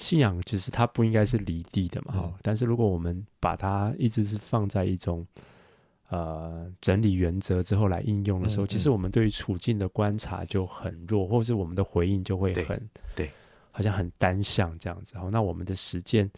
[0.00, 2.34] 信仰其实它不应该是离地的嘛，哈、嗯。
[2.40, 5.26] 但是如果我们把它一直是放在一种
[6.08, 12.78] 呃整理原则之后来应用的时候，嗯嗯、其实我们对于处境的观察就很弱，或是我们的回应就会很
[13.16, 13.32] 对，对，
[13.78, 15.16] 好像很单向这样子。
[15.16, 16.28] 好，那我们的实践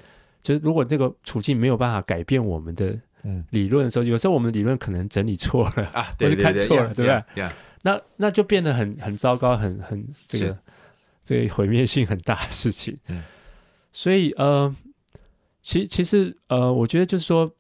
[0.43, 3.01] 就是如果这个处境没有办法改变我们的
[3.49, 7.51] 理论的时候，嗯、有时候我们的理论可能整理错了啊， 或者看错了，对不对？
[7.81, 10.59] 那那就变得很很糟糕，很很这个
[11.25, 12.95] 这个毁灭性很大的事情。
[13.07, 13.25] 嗯。
[13.91, 14.77] 所以呃，
[15.63, 17.51] 其其实呃，我觉得就是说，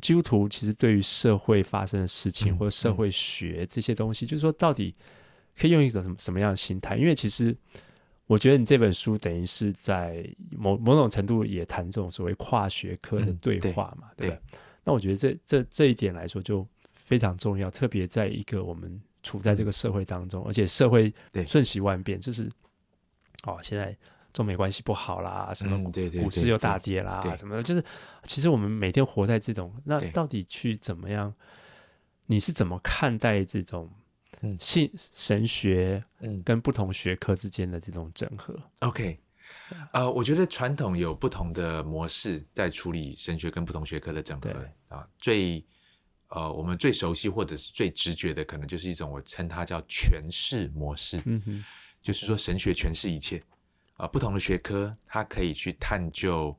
[0.00, 4.94] 基督徒其实对于社会发生的事情、嗯、或者社会学这些东西、嗯，就是说到底
[5.54, 6.96] 可以用一种什么什么样的心态？
[6.96, 7.54] 因为其实
[8.26, 14.42] 我觉得你这本书等于是在某某种程度也谈这种所谓跨学科的对话嘛，嗯、对，对吧？
[14.84, 21.12] 那我觉得这这这一点来说就非常重要，特别在一个我们处在这个社会当中，嗯、而且社会
[21.46, 22.50] 瞬息万变，就是
[23.44, 23.96] 哦，现在。
[24.32, 25.78] 中美关系不好啦，什么
[26.22, 27.84] 股市又大跌啦，什么的，就是
[28.24, 31.34] 其实我们每天活在这种，那到底去怎么样？
[32.24, 33.90] 你是怎么看待这种
[34.58, 39.18] 信神学嗯跟不同学科之间的这种整合？OK，
[39.92, 44.50] 呃，我觉得传统有不同的模式在处理神学跟不同学科的整合
[44.88, 45.08] 啊。
[45.18, 45.64] 最
[46.28, 51.20] 呃，我们最熟悉或者是最直觉的，可能就是一种我称它叫诠释模式。
[51.26, 51.64] 嗯哼，
[52.00, 53.42] 就是说神学诠释一切。
[53.96, 56.56] 啊，不同的学科，它可以去探究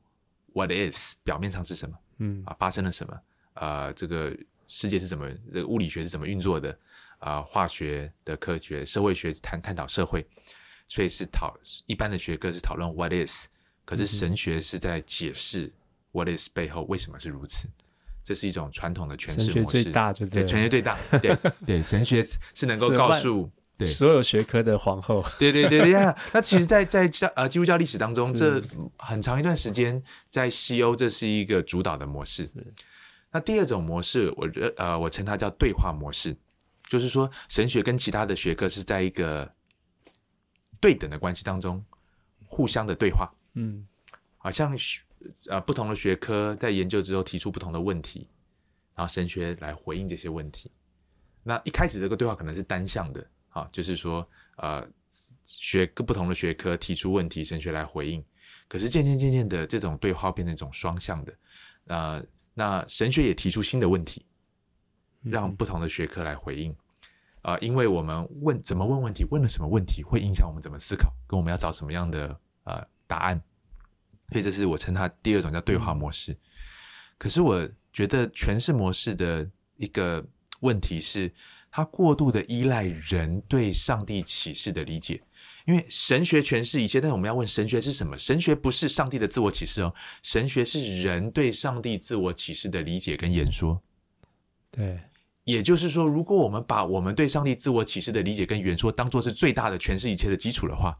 [0.54, 3.20] what is 表面上是什么，嗯，啊，发生了什么，
[3.54, 4.34] 啊，这个
[4.68, 6.78] 世界是怎么，这个物理学是怎么运作的，
[7.24, 10.26] 啊，化学的科学，社会学探探讨社会，
[10.88, 11.56] 所以是讨
[11.86, 13.46] 一般的学科是讨论 what is，
[13.86, 15.72] 可是神学是在解释
[16.12, 17.66] what is 背后为什么是如此，
[18.22, 22.22] 这是一种传统的诠释模式，神学最大就对， 对，诠释最大，对对，神学
[22.54, 23.50] 是能够告诉。
[23.76, 26.16] 对，所有学科的皇后，对对对对呀。
[26.32, 28.62] 那其实在，在在教呃基督教历史当中，这
[28.98, 32.48] 很长一段时间在西欧，这是一个主导的模式。
[33.32, 36.36] 那第二种模式，我呃，我称它叫对话模式，
[36.94, 39.52] 就是说神学跟其他的学科是在一个
[40.78, 41.84] 对等的关系当中
[42.44, 43.28] 互相的对话。
[43.54, 43.84] 嗯，
[44.36, 44.78] 好像
[45.48, 48.28] 呃不同的学科在研究之后提出不同的问题，
[48.94, 50.70] 然后神学来回应这些问题。
[51.42, 54.24] 那一开始这个对话可能是单向的，啊，就是说
[54.58, 54.88] 呃
[55.42, 58.24] 学各不同的学科提出问题，神学来回应。
[58.68, 61.34] 可是渐渐渐渐的，这种对话变成一种双向的，
[61.86, 62.24] 呃，
[62.54, 64.24] 那神学也提出新的问题，
[65.22, 66.74] 让不同的学科来回应。
[67.44, 73.38] 啊、因为我们问怎么问问题，问了什么问题，会影响我们怎么思考，跟我们要找什么样的呃答案。
[74.30, 76.34] 所以这是我称它第二种叫对话模式。
[77.18, 80.26] 可是我觉得诠释模式的一个
[80.60, 81.30] 问题是，
[81.70, 85.22] 它过度的依赖人对上帝启示的理解。
[85.66, 88.16] 因为神学诠释一切，但是我们要问神学是什么？
[88.16, 93.82] 神学不是上帝的自我启示哦，神学是人对上帝自我启示的理解跟演说。
[94.70, 94.98] 对。
[95.44, 100.98] 也就是说，如果我们把我们对上帝自我启示的理解跟原说当做是最大的诠释一切的基础的话，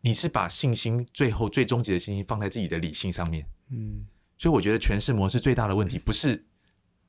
[0.00, 3.46] 你是把信心最后最终极的信心放在自己的理性上面。
[3.70, 4.06] 嗯，
[4.38, 6.44] 所以我觉得诠释模式最大的问题不是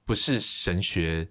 [0.03, 1.28] 不是神学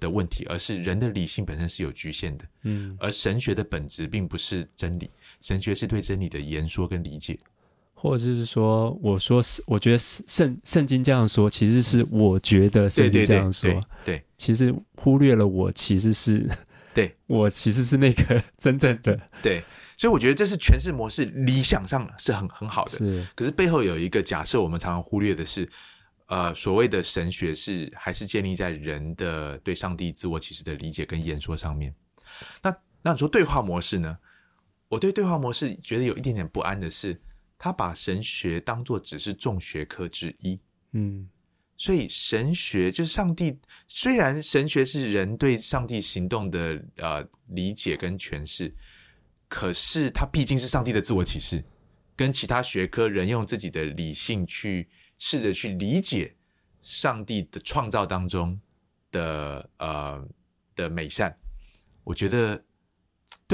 [0.00, 2.44] 的问题，而是人的理性本身是有局限的。
[2.62, 5.10] 嗯，而神学的本质并不是真理，
[5.40, 7.38] 神学是对真理的言说跟理解。
[8.04, 16.46] 或者是说，我说是，我觉得圣圣经这样说，其实是我觉得圣经这样说，对，对，对，对，其实忽略了我其实是，
[16.92, 19.64] 对， 我其实是那个 真正的，对，
[19.96, 25.66] 所以我觉得这是诠释模式理想上是很很好的，是，可是背后有一个假设，我们常常忽略的是，
[26.26, 31.94] 呃，所谓的神学是还是建立在人的对上帝自我启示的理解跟演说上面。
[32.60, 34.18] 那那你说对话模式呢？
[34.90, 37.18] 我对对话模式觉得有一点点不安的是。
[37.64, 40.60] 他把神学当做只是重学科之一，
[40.92, 41.26] 嗯，
[41.78, 43.58] 所以神学就是上帝。
[43.88, 48.70] 虽然神学是人对上帝行动的呃理解跟诠释，
[49.48, 51.64] 可是它毕竟是上帝的自我启示，
[52.14, 54.86] 跟其他学科人用自己的理性去
[55.16, 56.36] 试着去理解
[56.82, 58.60] 上帝的创造当中
[59.10, 60.28] 的呃
[60.76, 61.34] 的美善，
[62.02, 62.62] 我觉得。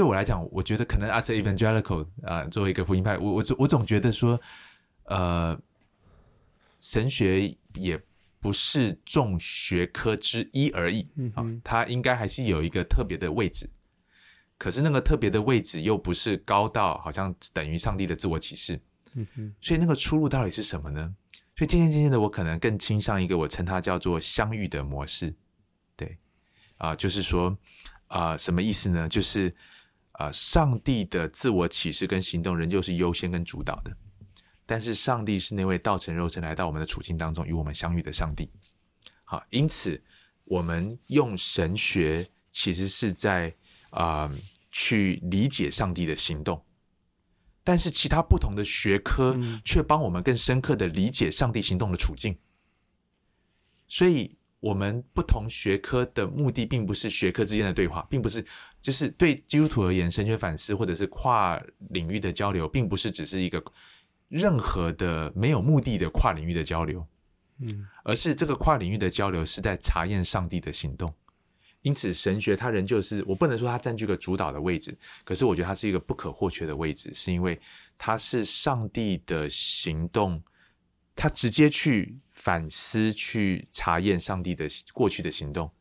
[0.01, 4.41] 对我来讲，我觉得可能 as evangelical 啊，作为一个福音派，我我总我总觉得说，
[5.03, 5.55] 呃，
[6.79, 8.01] 神学也
[8.39, 13.69] 不是众学科之一而已啊，它应该还是有一个特别的位置。
[14.57, 18.81] 可是那个特别的位置又不是高到好像等于上帝的自我启示，
[19.13, 21.13] 嗯哼，所以那个出路到底是什么呢？
[21.55, 25.31] 所以渐渐渐渐的，我可能更倾向一个我称它叫做相遇的模式，
[25.95, 26.17] 对，
[26.77, 27.55] 啊，就是说
[28.07, 29.07] 啊，什么意思呢？
[29.07, 29.55] 就是。
[30.21, 33.91] 啊，上帝的自我启示跟行动仍旧是优先跟主导的，
[34.67, 38.47] 但是上帝是那位道成肉身来到我们的处境当中与我们相遇的上帝。
[39.23, 39.99] 好，因此
[40.43, 43.51] 我们用神学其实是在
[43.89, 44.31] 啊、呃、
[44.69, 46.63] 去理解上帝的行动，
[47.63, 52.37] 但是其他不同的学科却帮我们更深刻的理解上帝行动的处境，
[53.87, 54.37] 所以。
[54.61, 58.45] 我们不同学科的目的，并不是学科之间的对话，并不是
[58.79, 61.59] 就是对基督徒而言，神学反思或者是跨
[61.89, 63.61] 领域的交流，并不是只是一个
[64.29, 67.05] 任何的没有目的的跨领域的交流，
[67.59, 71.11] 嗯，而是这个跨领域的交流是在查验上帝的行动。
[71.81, 77.59] 因此，神学它仍旧是我不能说它占据个主导的位置，可是我觉得它是一个不可或缺的位置，是因为
[77.97, 80.39] 它是上帝的行动。
[81.15, 85.71] 他直接去反思、去查验上帝的过去的行动，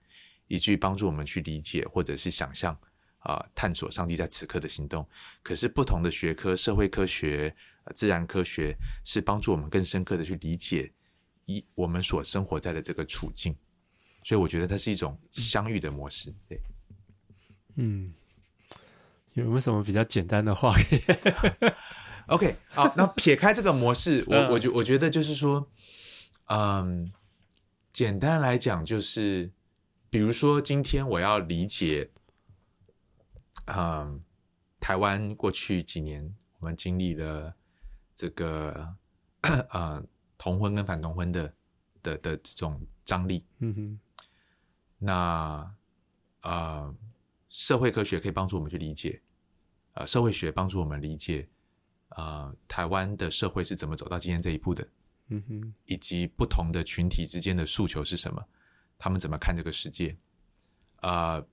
[0.49, 2.77] 以至于帮助我们去理解或者是想象
[3.21, 5.07] 啊、探索上帝在此刻的行动。
[5.43, 7.55] 可是不同的学科，社会科学、
[7.95, 10.93] 自然科学，是帮助我们更深刻的去理解
[11.47, 13.57] 一我们所生活在的这个处境。
[14.25, 16.35] 所以我觉得它是一种相遇的模式。
[16.49, 16.61] 对，
[17.77, 18.13] 嗯，
[19.35, 20.75] 有没有什么比较简单的话？
[22.31, 25.69] OK，好，那撇开这个模式， 我我觉我觉得就是说，
[26.47, 27.13] 嗯，
[27.93, 29.51] 简单来讲就是，
[30.09, 32.13] 比如说今天我要理解，
[33.67, 34.23] 嗯，
[34.79, 37.53] 台湾过去几年我们经历了
[38.15, 38.95] 这个
[39.71, 40.01] 呃
[40.39, 41.53] 同婚跟反同婚的
[42.01, 44.01] 的的这种张力，嗯哼，
[44.99, 45.75] 那
[46.43, 46.95] 呃
[47.49, 49.21] 社会科学可以帮助我们去理解，
[49.95, 51.49] 呃社会学帮助我们理解。
[52.11, 54.87] 啊、呃，台湾的社会是怎么走到今天这一步的？
[55.29, 58.45] 嗯哼，以及不同的群体之间的诉求是什么？
[58.99, 60.15] 他们怎么看这个世界？
[60.97, 61.47] 啊、呃，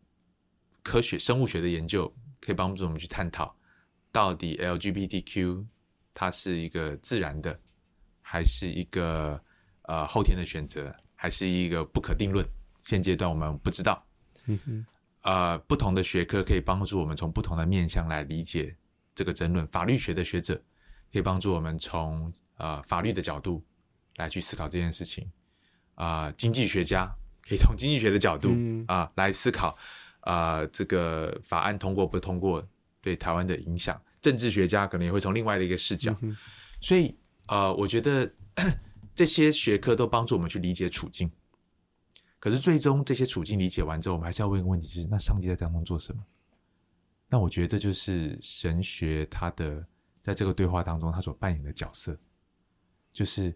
[0.84, 3.56] 科学生物学的研究可以帮助我们去探讨，
[4.12, 5.64] 到底 LGBTQ
[6.14, 7.60] 它是一个自然的，
[8.22, 9.40] 还是一个
[9.84, 12.46] 呃后天的选择，还是一个不可定论？
[12.82, 14.04] 现阶段我们不知道。
[14.46, 14.86] 嗯哼，
[15.22, 18.76] 呃，不同的学科可以帮助我们从不同的面向来理解
[19.18, 19.66] 这个争论。
[19.70, 20.54] 法律学的学者
[21.12, 23.66] 可以帮助我们从呃法律的角度
[24.18, 25.28] 来去思考这件事情。
[25.96, 27.12] 啊、呃，经济学家
[27.42, 29.76] 可以从经济学的角度啊、嗯呃、来思考
[30.20, 32.64] 啊、呃、这个法案通过不通过
[33.02, 34.00] 对台湾的影响。
[34.22, 36.16] 政治学家可能也会从另外的一个视角。
[36.22, 36.38] 嗯、
[36.80, 38.32] 所以呃，我觉得
[39.16, 41.32] 这些学科都帮助我们去理解处境。
[42.40, 46.22] 可是最终这些处境理解完之后，我们还是要问一个问题：是那上帝在当中做什么？
[47.30, 49.86] 那我觉得这就是神学它的
[50.22, 52.18] 在这个对话当中，它所扮演的角色，
[53.12, 53.54] 就是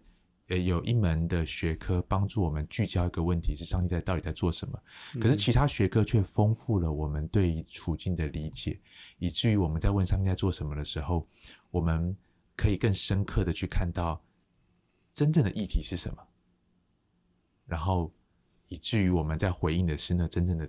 [0.48, 4.82] 呃有一门的学科帮助我们聚焦一个问题：是上帝在到底在做什么？
[5.20, 8.78] 可是其他学科却丰富了我们对于处境的理解，
[9.18, 11.26] 以至于我们在问上帝在做什么的时候，
[11.70, 12.16] 我们
[12.56, 14.22] 可以更深刻的去看到
[15.12, 16.26] 真正的议题是什么，
[17.66, 18.12] 然后。
[18.68, 20.66] 以至于我们在回应的是那真正的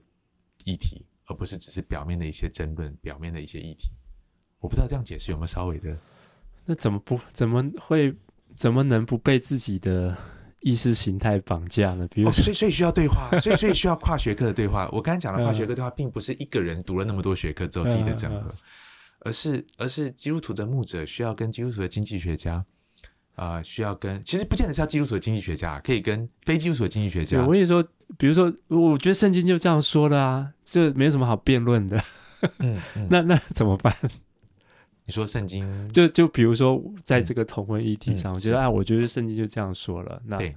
[0.66, 3.90] 议题，而不是只是表面的一些争论、表面的一些议题。
[4.60, 5.98] 我不知道这样解释有没有稍微的？
[6.66, 8.16] 那怎么不怎么会
[8.56, 10.18] 怎么能不被自己的
[10.62, 12.08] 意识形态绑架呢？
[12.10, 14.90] 比如，哦，所以所以需要对话，所以所以需要跨学科的对话。
[14.94, 18.54] 我刚才讲的跨学科对话，并不是一个人读了那么多学科之后自己的整合，
[19.20, 22.66] 而是而是基督徒的牧者需要跟基督徒的经济学家。
[23.36, 27.42] 啊、呃，需要跟其实不见得是要基督徒的经济学家，可以跟非基督徒的经济学家。
[27.42, 27.84] 我跟你说，
[28.18, 32.04] 比如说，我觉得圣经就这样说的啊，这没什么好辩论的。
[32.60, 33.96] 嗯，嗯 那那怎么办？
[35.06, 40.22] 你说圣经就就比如说，在这个同婚议题上，嗯、我觉得啊，我觉得圣经就这样说了。
[40.26, 40.56] 那对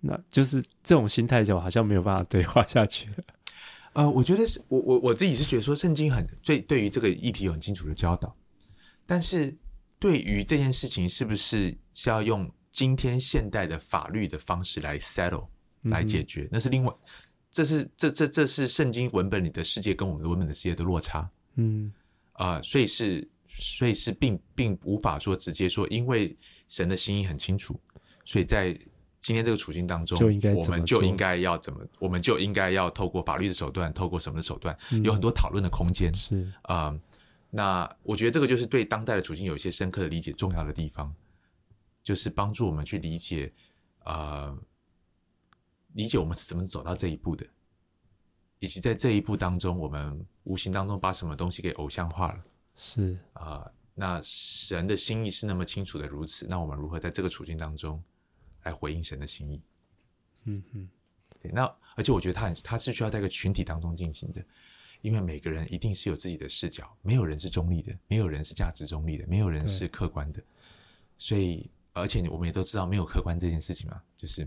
[0.00, 3.16] 那就是这种心态，就好像没有办法对话下去了。
[3.92, 8.34] 呃，我觉得是我我我自己是觉得说，圣经很最对于这个议题有很清楚的教导，
[9.04, 9.54] 但是。
[10.00, 15.46] 对于这件事情，是不是是要用今天现代的法律的方式来 settle
[15.82, 16.44] 来解决？
[16.44, 16.90] 嗯、那是另外，
[17.50, 21.28] 这是这这这是圣经文本里的世界跟我们的文本的世界的落差。
[21.56, 21.92] 嗯
[22.32, 26.34] 啊、呃，所以是所以是并并无法说直接说，因为
[26.68, 27.78] 神的心意很清楚，
[28.24, 28.72] 所以在
[29.20, 30.18] 今天这个处境当中，
[30.56, 36.14] 我们就应该要怎么，我们就应该要透过法律的手段，透过什么的手段，嗯、有很多讨论的空间。
[36.14, 36.86] 是啊。
[36.86, 37.00] 呃
[37.52, 41.12] 那我觉得这个就是对当代的处境有一些深刻的理解重要的地方，
[42.02, 43.52] 就是帮助我们去理解，
[44.04, 44.56] 呃，
[45.92, 47.46] 理解我们是怎么走到这一步的，
[48.58, 52.44] 以及在这一步当中，我们无形当中把什么东西给偶像化了。
[52.76, 58.02] 是啊、呃，那神的心意是那么清楚的如此，那我们如何在这个处境当中
[58.62, 59.62] 来回应神的心意？
[60.44, 60.88] 嗯嗯，
[61.40, 61.52] 对。
[61.52, 61.64] 那
[61.96, 64.44] 而且我觉得他很，他是需要在一个群体当中进行的。
[65.02, 70.42] 因为每个人一定是有自己的视角，没有人是中立的，没有人是价值中立的，没有人是客观的。
[71.16, 74.42] 所以，而且我们也都知道，没有客观这件事情嘛，就是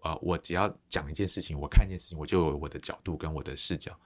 [0.00, 3.98] 啊、呃，我只要讲一件事情，我看一件事情，我就有我的角度跟我的视角。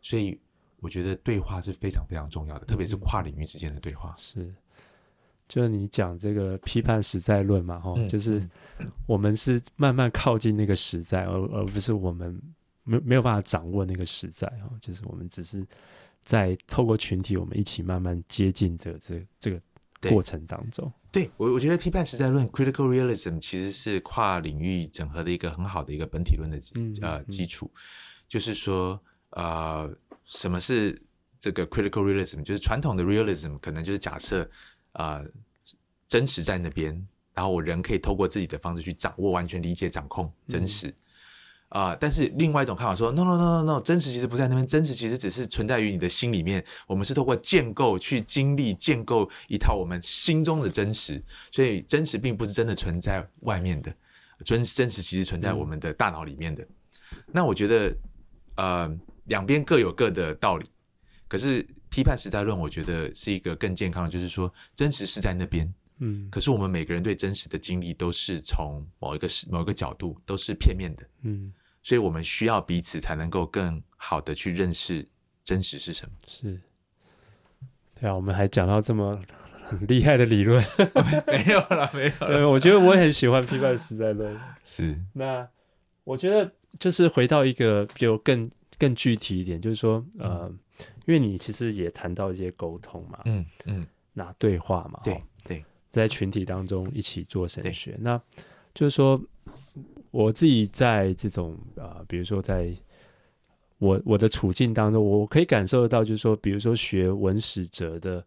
[0.00, 0.40] 所以，
[0.80, 4.14] 我觉得对话是非常非常重要的，特别是跨领域之间的对话。
[4.18, 4.54] 是，
[5.48, 8.48] 就是你讲这个批判实在论嘛，哈、嗯，就是
[9.06, 12.40] 我们是慢慢靠近那个实在，而而不是我们。
[12.90, 15.62] 没没有办法掌握那个实在哈，就是我们只是
[16.22, 19.60] 在透过群体，我们一起慢慢接近这个这这个
[20.02, 20.92] 过程当中。
[21.10, 26.58] 对我，我觉得批判实在论 （critical realism） 其实是跨领域整合的一个很好的一个本体论的
[27.00, 27.70] 呃基础。
[28.28, 29.90] 就是说，呃，
[30.24, 31.00] 什么是
[31.40, 32.42] 这个 critical realism？
[32.42, 34.48] 就是传统的 realism 可能就是假设
[34.92, 35.26] 啊、呃，
[36.06, 36.94] 真实在那边，
[37.34, 40.88] 然后我人可以透过自己的方式去掌握、完全理解、掌控真实。
[40.88, 40.94] 嗯
[41.68, 46.64] 啊、但是另外一种看法说，no no no no no，真实其实不在那边，真实其实只是存在于你的心里面。
[46.86, 53.94] 我们是透过建构去经历，建构一套我们心中的真实，所以真实并不是真的存在外面的，
[54.44, 56.66] 真真实其实存在我们的大脑里面的。
[57.26, 57.94] 那我觉得，
[58.56, 60.66] 呃，两边各有各的道理。
[61.28, 71.52] 可是批判实在论，我觉得是一个更健康的，就是说真实是在那边，嗯，可是我们每个人对真实的经历都是从某一个某一个角度，都是片面的，嗯。
[71.80, 75.08] 所以我们需要彼此，才能够更好的去认识
[75.42, 76.12] 真实是什么。
[76.26, 76.60] 是，
[77.98, 79.18] 对啊，我们还讲到这么
[79.64, 80.62] 很厉害的理论，
[81.26, 82.50] 没有了，没有了。
[82.50, 84.38] 我觉得我也很喜欢批判实在论。
[84.64, 85.48] 是，那
[86.04, 90.58] 我觉得就是回到一个就更更具体一点，就是说，呃，嗯、
[91.06, 98.20] 因为你其实也谈到一些沟通嘛，嗯嗯，那对话嘛，对对，在群体当中一起做神学，那
[98.74, 99.20] 就是说。
[100.10, 102.74] 我自己在这种啊、呃，比如说在
[103.76, 108.24] 我我的处境当中，我可以感受得到，就是说，比如说学文史哲的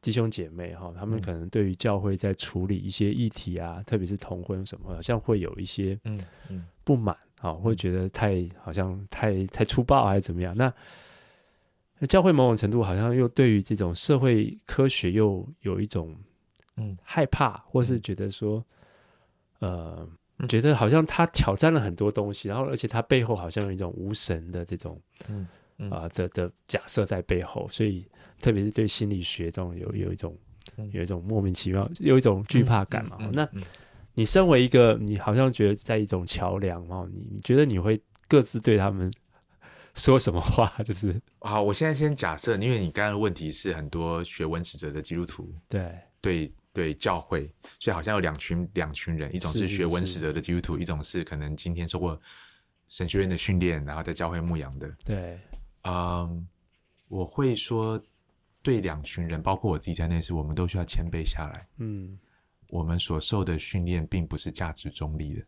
[0.00, 6.20] 弟兄姐妹哈，嗯、他们可能对于教会在处理一些议题啊，嗯、特别是同婚什么，好像会有一些嗯
[6.50, 10.56] 嗯不满啊，会觉得太好像太太粗暴还是怎么样？
[10.56, 10.72] 那
[12.06, 16.14] 教会某种程度好像又对于这种社会科学又有一种
[16.78, 16.96] 嗯。
[17.02, 18.64] 害怕，或是觉得说，
[19.58, 20.08] 呃，
[20.48, 25.46] 觉得好像他挑战了很多东西，然后而且他背后好像有一种无神的这种嗯
[25.90, 28.06] 啊、呃、的的假设在背后，所以
[28.40, 30.36] 特别是对心理学这种有有一种
[30.92, 33.18] 有一种莫名其妙有一种惧怕感嘛。
[33.32, 33.48] 那
[34.14, 39.12] 你身为一个，你好像觉得在一种桥梁哦，你你觉得你会各自对他们。
[39.94, 40.72] 说什么话？
[40.86, 45.92] 就是好，我现在先假设，因为你刚刚的问题是很多学文史哲的基督徒，对。
[46.20, 46.48] 对
[46.78, 52.20] 对教会，所以好像有两群两群人，一种是学文史哲的基督徒，一种是可能今天受过
[52.86, 54.88] 神学院的训练，然后在教会牧养的。
[55.04, 55.40] 对，
[55.82, 56.46] 嗯，
[57.08, 58.00] 我会说
[58.62, 61.68] 对两群人，包括我自己在内，是我们都需要谦卑下来。
[61.78, 62.16] 嗯，
[62.68, 65.44] 我们所受的训练并不是价值中立的，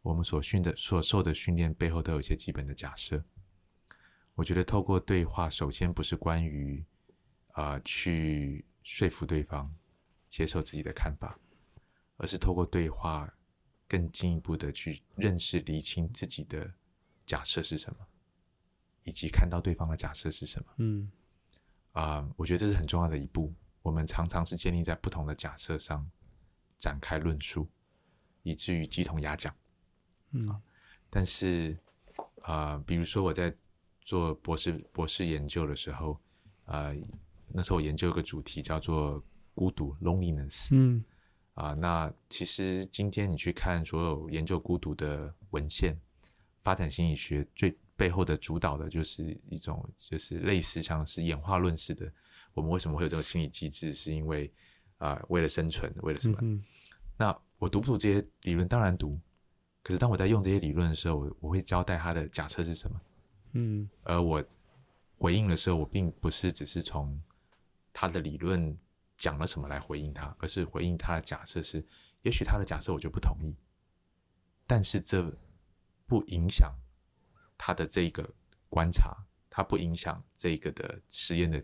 [0.00, 3.22] 我们所训的所受的训练背后都有一些基本的假设。
[4.34, 6.82] 我觉得透过对话，首先不是关于
[7.52, 9.70] 啊、呃、去说服对方
[10.28, 11.38] 接受自己的看法，
[12.16, 13.32] 而是透过对话
[13.86, 16.72] 更进一步的去认识、厘清自己的
[17.26, 18.06] 假设是什么，
[19.04, 20.72] 以及看到对方的假设是什么。
[20.76, 21.10] 嗯，
[21.92, 23.52] 啊、呃，我觉得这是很重要的一步。
[23.82, 26.10] 我们常常是建立在不同的假设上
[26.76, 27.68] 展开论述，
[28.42, 29.54] 以至于鸡同鸭讲。
[30.32, 30.60] 嗯，
[31.08, 31.78] 但是
[32.42, 33.54] 啊、呃，比如说我在。
[34.08, 36.18] 做博士博士研究的时候，
[36.64, 36.96] 呃，
[37.48, 39.22] 那时候我研究一个主题叫做
[39.58, 40.68] 孤独 （loneliness）。
[40.70, 41.02] 嗯，
[41.54, 46.00] 啊、呃，那其实今天你去看所有研究孤独的文献，
[46.60, 52.08] 发展心理学最背后的主导的就是一种，就是类似像是演化论似的。
[52.54, 53.92] 我们为什么会有这个心理机制？
[53.92, 54.48] 是因为
[54.98, 56.38] 啊、呃，为了生存，为了什么？
[56.40, 56.62] 嗯，
[57.16, 58.68] 那我读不读这些理论？
[58.68, 59.18] 当然读。
[59.82, 63.00] 可是当我在用这些理论的时候，我我会交代它的假设是什么？
[63.54, 64.44] 嗯，而我
[65.16, 67.20] 回应的时候，我并不是只是从
[67.92, 68.78] 他的理论
[69.18, 71.84] 讲了什么来回应他，而是回应他的假设是，
[72.22, 73.54] 也许他的假设我就不同意，
[74.66, 75.30] 但是这
[76.06, 76.72] 不影响
[77.58, 78.26] 他的这个
[78.70, 79.14] 观察，
[79.50, 81.58] 他不影响这个的实验的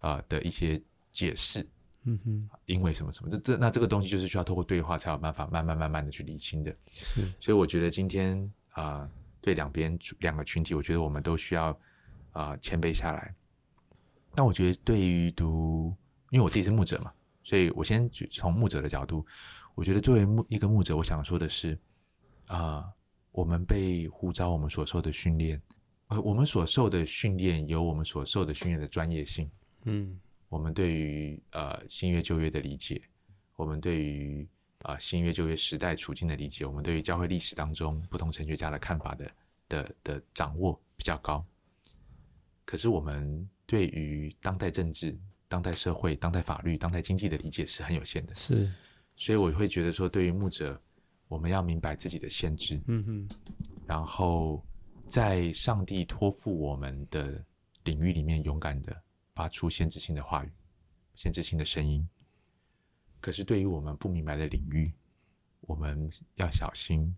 [0.00, 0.78] 啊、呃、的一些
[1.08, 1.66] 解释，
[2.02, 6.70] 嗯哼，因为什么什么，这这那这个东西就是需要透过对话才有办法慢慢慢慢的去理清的，
[7.16, 8.38] 嗯，所以我觉得今天
[8.72, 8.84] 啊。
[8.84, 9.10] 呃
[9.42, 11.68] 对两边两个群体，我觉得我们都需要
[12.32, 13.34] 啊、呃、谦卑下来。
[14.34, 15.96] 那我觉得对于读，
[16.30, 17.12] 因为我自己是牧者嘛，
[17.44, 19.24] 所以我先从牧者的角度，
[19.74, 21.78] 我觉得作为牧一个牧者，我想说的是
[22.46, 22.92] 啊、呃，
[23.32, 25.60] 我们被呼召，我们所受的训练，
[26.08, 29.50] 呃，我们所受的训练有我们所受的训练的专业性，
[29.84, 30.18] 嗯，
[30.48, 33.00] 我们对于呃新约旧约的理解，
[33.56, 34.48] 我们对于。
[34.84, 39.30] 啊，新约旧约时代处境的理解，我们对于教会历史当中不同神学家的看法的
[39.68, 41.44] 的的掌握比较高。
[42.64, 45.14] 可是我们对于当代政治、
[45.50, 48.32] 当代社会、当代法律、当代经济的理解是很有限的。
[48.36, 48.72] 是，
[49.16, 50.80] 所以我会觉得说，对于牧者，
[51.26, 52.80] 我们要明白自己的限制。
[52.86, 53.28] 嗯哼。
[53.84, 54.64] 然后
[55.08, 57.44] 在上帝托付我们的
[57.82, 58.96] 领域里面，勇敢的
[59.34, 60.52] 发出限制性的话语、
[61.16, 62.08] 限制性的声音。
[63.20, 64.92] 可是，对于我们不明白的领域，
[65.62, 67.12] 我们要小心，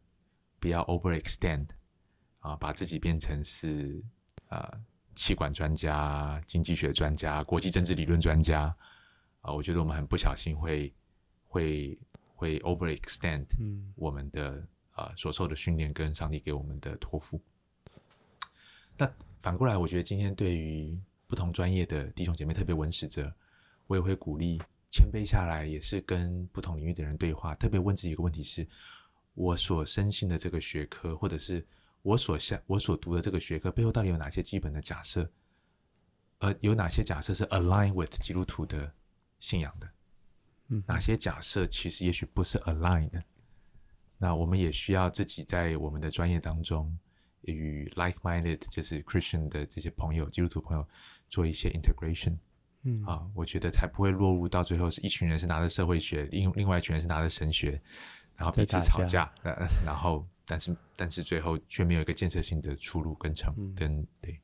[0.58, 1.68] 不要 overextend
[2.38, 4.02] 啊，把自己变成是
[4.48, 4.80] 啊，
[5.14, 8.74] 企管专家、经济学专家、国际政治理论专家
[9.40, 9.52] 啊。
[9.52, 10.92] 我觉得我们很不小心会
[11.46, 11.98] 会
[12.34, 13.46] 会 overextend
[13.96, 17.40] 我们的啊所受的训练跟上帝给我们的托付。
[18.96, 19.10] 那
[19.40, 23.32] 反过来，我觉得今天对于不同专业的弟兄姐妹，特别文史哲，
[23.86, 24.60] 我也会鼓励。
[24.94, 27.54] 谦卑下来，也是跟不同领域的人对话。
[27.54, 28.68] 特别问自己一个问题是：
[29.32, 31.66] 我所深信的这个学科，或者是
[32.02, 35.30] 我所下我所读的这个学科背后，到底有哪些基本的假设？
[36.38, 38.92] 呃，有哪些假设是 align with 基督徒的
[39.38, 39.88] 信仰的？
[40.68, 43.22] 嗯，哪些假设其实也许不是 align 的？
[44.18, 46.98] 那我们也需要自己在我们的专业当中，
[47.42, 50.86] 与 like-minded 就是 Christian 的这些朋友、基督徒朋友
[51.28, 52.36] 做一些 integration。
[52.84, 57.80] 嗯啊，我觉得才不会落入到最后是一群人是拿着社会学，另另外一群人是拿着神学，
[58.34, 59.54] 然后彼此吵架，呃，
[59.86, 64.38] 然后但是但是最后却没有一个建设性的出路跟成、嗯、跟对。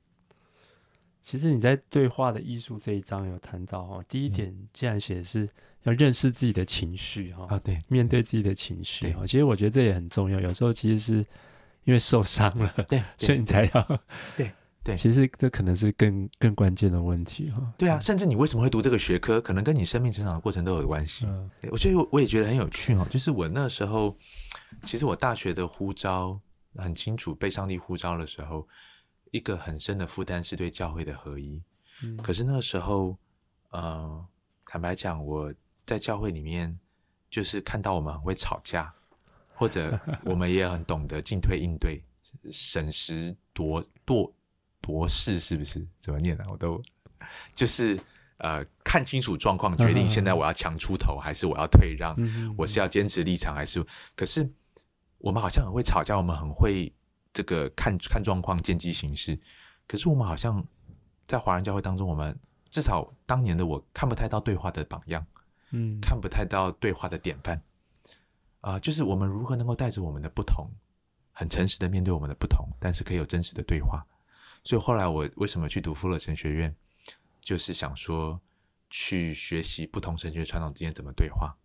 [1.20, 5.48] 其实你在对话的艺术这一章有谈到哦，第一点既然写的是
[5.82, 10.40] 要认识自己的情绪哈，啊对，面对自己的情绪哈，其实我觉得这也很重要。
[10.40, 11.14] 有时候其实是
[11.84, 14.00] 因为受伤了，对，所以你才要
[14.36, 14.50] 对。
[14.84, 17.74] 对，其实这可能是更更关键的问题哈。
[17.76, 21.26] 对啊，甚至你为什么会读这个学科，可能跟你生命成长的过程都有关系。
[21.26, 23.06] 嗯，我觉得我也觉得很有趣哦。
[23.10, 24.16] 就是我那时候，
[24.84, 26.40] 其实我大学的呼召
[26.76, 28.66] 很清楚，被上帝呼召的时候，
[29.30, 31.62] 一个很深的负担是对教会的合一。
[32.02, 33.18] 嗯，可是那个时候，
[33.70, 34.24] 呃，
[34.64, 35.52] 坦白讲，我
[35.84, 36.78] 在教会里面
[37.28, 38.90] 就是看到我们很会吵架，
[39.54, 42.02] 或者我们也很懂得进退应对，
[42.50, 44.32] 审时度度
[44.80, 45.86] 度势，是不是？
[45.96, 46.50] 怎么念呢、啊？
[46.50, 46.82] 我都
[47.54, 47.98] 就是
[48.38, 52.16] 呃，看清楚状况，决定现在我要强出头，还是我要退让？
[52.56, 53.84] 我是要坚持立场，还是？
[54.14, 54.48] 可是
[55.18, 56.92] 我们好像很会吵架，我们很会
[57.32, 59.38] 这个看看状况，见机行事。
[59.86, 60.66] 可是我们好像。
[61.28, 62.34] 在华人教会当中，我们
[62.70, 65.22] 至少当年的我看不太到对话的榜样，
[65.72, 67.54] 嗯，看不太到对话的典范，
[68.62, 70.66] 啊、呃，就是我们如何能够带着我们的不同，
[71.32, 74.02] 很诚实的面对我们的不同，但是可以有真实的对话。
[74.68, 76.76] 所以后来我为什么去读富勒神学院，
[77.40, 78.38] 就是想说
[78.90, 81.56] 去学习不同神学传统之间怎么对话。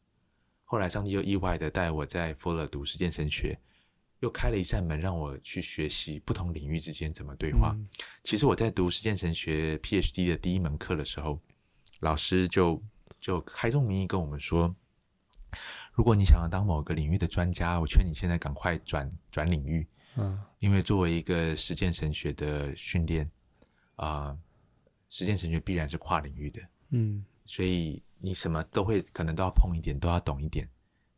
[0.63, 3.59] 后来上帝又意外的带我在富勒读实践神学。
[4.21, 7.73] 又开了一扇门，让我去学习不同领域之间怎么对话。
[7.75, 7.85] 嗯、
[8.23, 11.41] 其实我在读实践神学 PhD 的第一门课的时候，
[11.99, 12.81] 老师就
[13.19, 14.73] 就开宗明义跟我们说：
[15.91, 19.85] 如果你想要当某个领域的专家，我劝你现在赶快转转领域。
[20.15, 23.29] 嗯，因为作为一个实践神学的训练
[23.95, 24.39] 啊、呃，
[25.09, 26.61] 实践神学必然是跨领域的。
[26.89, 30.69] 嗯，所以你什么都会，可能都要碰一点，都要懂一点。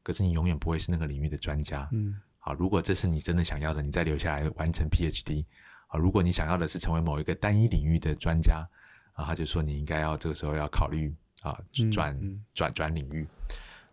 [0.02, 1.90] 可是你永远不会是那个领域的专家。
[1.92, 2.20] 嗯。
[2.38, 5.44] 好，如果这是你真的想要的，你再留下来完成 PhD。
[5.88, 8.68] 啊，如果你想要的是成为某一个单一领域的专家，
[9.14, 11.60] 啊，他就说你应该要这个时候要考虑啊
[11.92, 13.28] 转转转领域。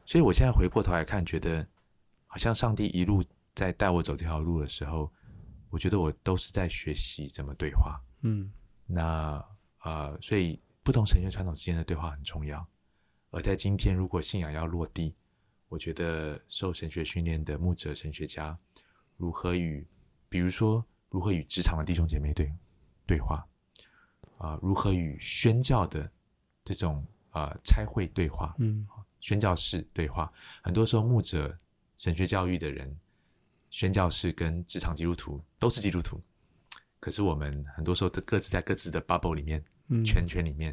[0.05, 1.67] 所以我现在回过头来看，觉得
[2.27, 3.25] 好像上帝一路
[3.55, 5.13] 在带我走这条路的时候，
[5.71, 8.01] 我觉得我都是在学习怎么对话。
[8.23, 8.51] 嗯，
[8.87, 9.45] 那
[9.81, 12.67] 呃，所以不同神学传统之间的对话很重要。
[13.31, 15.15] 而在今天，如果信仰要落地，
[15.69, 18.57] 我觉得受神学训练的牧者、神学家，
[19.17, 19.87] 如何与，
[20.29, 22.53] 比如说如何与职场的弟兄姐妹对
[23.07, 23.37] 对话，
[24.37, 26.11] 啊、呃，如何与宣教的
[26.65, 28.87] 这种啊、呃、差会对话，嗯，
[29.21, 30.31] 宣教士对话，
[30.63, 31.59] 很多时候牧者、
[31.97, 32.95] 神学教育的人，
[33.73, 36.23] 宣教士跟职场基督徒都是基督徒，
[37.01, 40.73] 可是我们很多时候都各自在各自的 bubble 里面，嗯、圈圈里面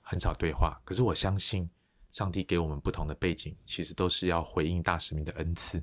[0.00, 1.70] 很少对话，可是我相信。
[2.12, 5.80] 上帝给我们不同的背景，其实都是要回应大使命的恩赐，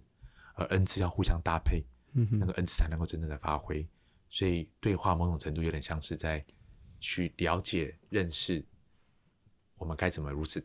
[0.56, 1.82] 而恩赐要互相搭配，
[2.16, 3.88] 嗯，那个恩赐才能够真正的发挥。
[4.30, 6.46] 所以对话某种程度有点像是在
[7.00, 8.62] 去了解、认识
[9.78, 10.62] 我们该怎么如此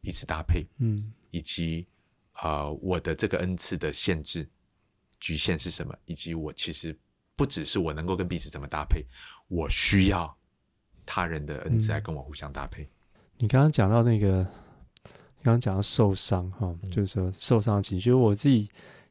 [0.00, 1.86] 彼此搭配，嗯，以及
[2.32, 4.44] 啊、呃，我的这个恩赐的限制、
[5.24, 6.94] 局限是什么，以及我其实
[7.36, 9.02] 不只是我能够跟彼此怎么搭配，
[9.48, 10.36] 我需要
[11.06, 12.82] 他人的恩赐来跟我互相搭配。
[12.82, 12.88] 嗯、
[13.38, 14.46] 你刚刚讲到那个。
[15.44, 18.10] 刚刚讲到受伤哈，就是说受伤的情绪。
[18.10, 18.66] 我自己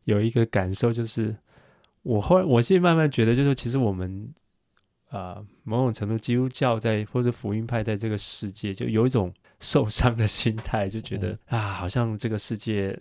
[0.05, 1.36] 有一个感受，就是
[2.01, 4.34] 我后来，我现在慢慢觉得，就是其实我们
[5.09, 12.99] 啊、呃，某种程度基督教在或者福音派在这个世界，就有一种受伤的心态，就觉得、嗯、啊，好像这个世界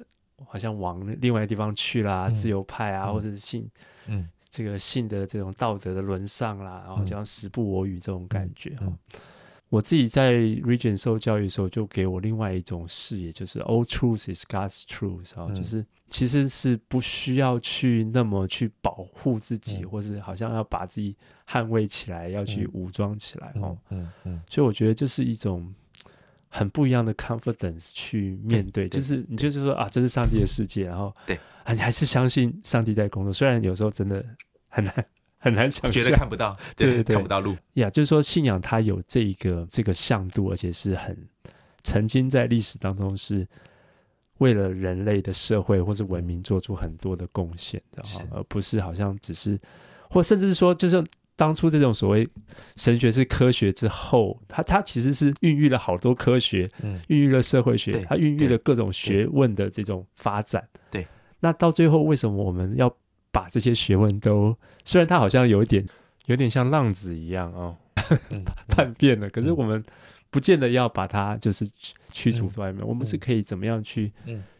[0.48, 3.70] 好像往另外地方去啦，嗯、自由派啊，嗯、或者是性
[4.06, 4.28] 嗯。
[4.50, 8.82] 这个性的这种道德的沦丧啦，然后这样时不我与这种感觉哈。
[8.82, 8.98] 嗯嗯。
[9.14, 9.20] 嗯
[9.70, 21.16] 我自己在 Regent 受教育的时候，就给我另外一种视野，就是 All truth is God's truth 啊、嗯，就是其实是不需要去那么去保护自己，嗯、或是好像要把自己
[21.48, 23.74] 捍卫起来，要去武装起来哦。
[23.88, 25.74] 嗯嗯，嗯，所以我觉得这是一种
[26.54, 34.22] 很不一样的 confidence 去面对，就是你就是说啊，这是上帝的世界，然后对啊，你还是相信上帝在工作，虽然有时候真的
[34.68, 35.04] 很难。
[35.44, 37.88] 很难想，觉得看不到， 对对对，看不到路呀。
[37.88, 41.18] Yeah, 就是说，信仰它有这一个这个向度，而且是很
[41.82, 43.44] 曾经在历史当中是
[44.38, 49.58] 为了人类的社会或者文明做出很多的贡献的哈，而不是好像只是，
[50.08, 51.04] 或甚至是说，就是
[51.42, 52.28] 当初这种所谓
[52.76, 60.62] 神学是科学之后，它它其实是孕育了好多科学，嗯，孕育了社会学，它孕育了各种学问的这种发展。
[60.88, 61.04] 对，
[61.40, 62.94] 那到最后为什么我们要？
[63.34, 65.82] 把这些学问都，虽然它好像有一点，
[66.26, 67.74] 有点像浪子一样哦，
[68.68, 69.30] 叛变了。
[69.30, 69.82] 可是我们
[70.30, 71.66] 不见得要把它就是
[72.12, 74.12] 驱逐出外面，我们是可以怎么样去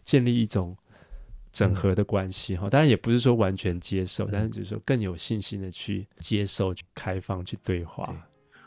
[0.05, 0.75] 建立一种
[1.53, 2.71] 整合的关系哈？
[2.71, 8.15] 当然也不是说完全接受，但是就是说更有信心的去接受、去开放、去对话。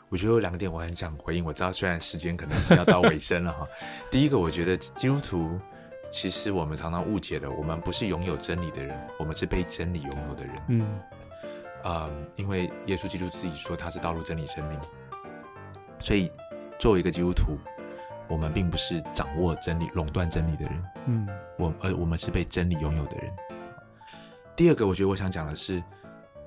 [0.08, 1.44] 我觉得有两个点我很想回应。
[1.44, 3.66] 我知道虽然时间可能已经要到尾声了哈，
[4.10, 5.58] 第一个我觉得基督徒。
[6.08, 10.54] 其实我们常常误解了，我们不是拥有真理的人，我们是被真理拥有的人。
[10.68, 10.80] 嗯，
[11.82, 14.78] 啊、嗯，因为耶稣基督自己说他是道路、真理、生命，
[15.98, 16.30] 所以
[16.78, 17.58] 作为一个基督徒，
[18.28, 20.84] 我们并不是掌握真理、垄断真理的人。
[21.06, 21.28] 嗯，
[21.58, 23.32] 我呃我们是被真理拥有的人。
[24.54, 25.82] 第二个，我觉得我想讲的是，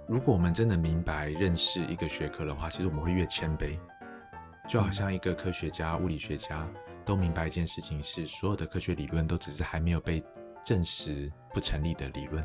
[0.07, 3.79] 如果我们真的明白认识一个学科的话，其实我们会越谦卑。
[4.67, 6.67] 就好像一个科学家、物理学家
[7.03, 10.23] 都明白一件事情是，所有的科学理论都只是还没有被
[10.63, 12.43] 证实不成立的理论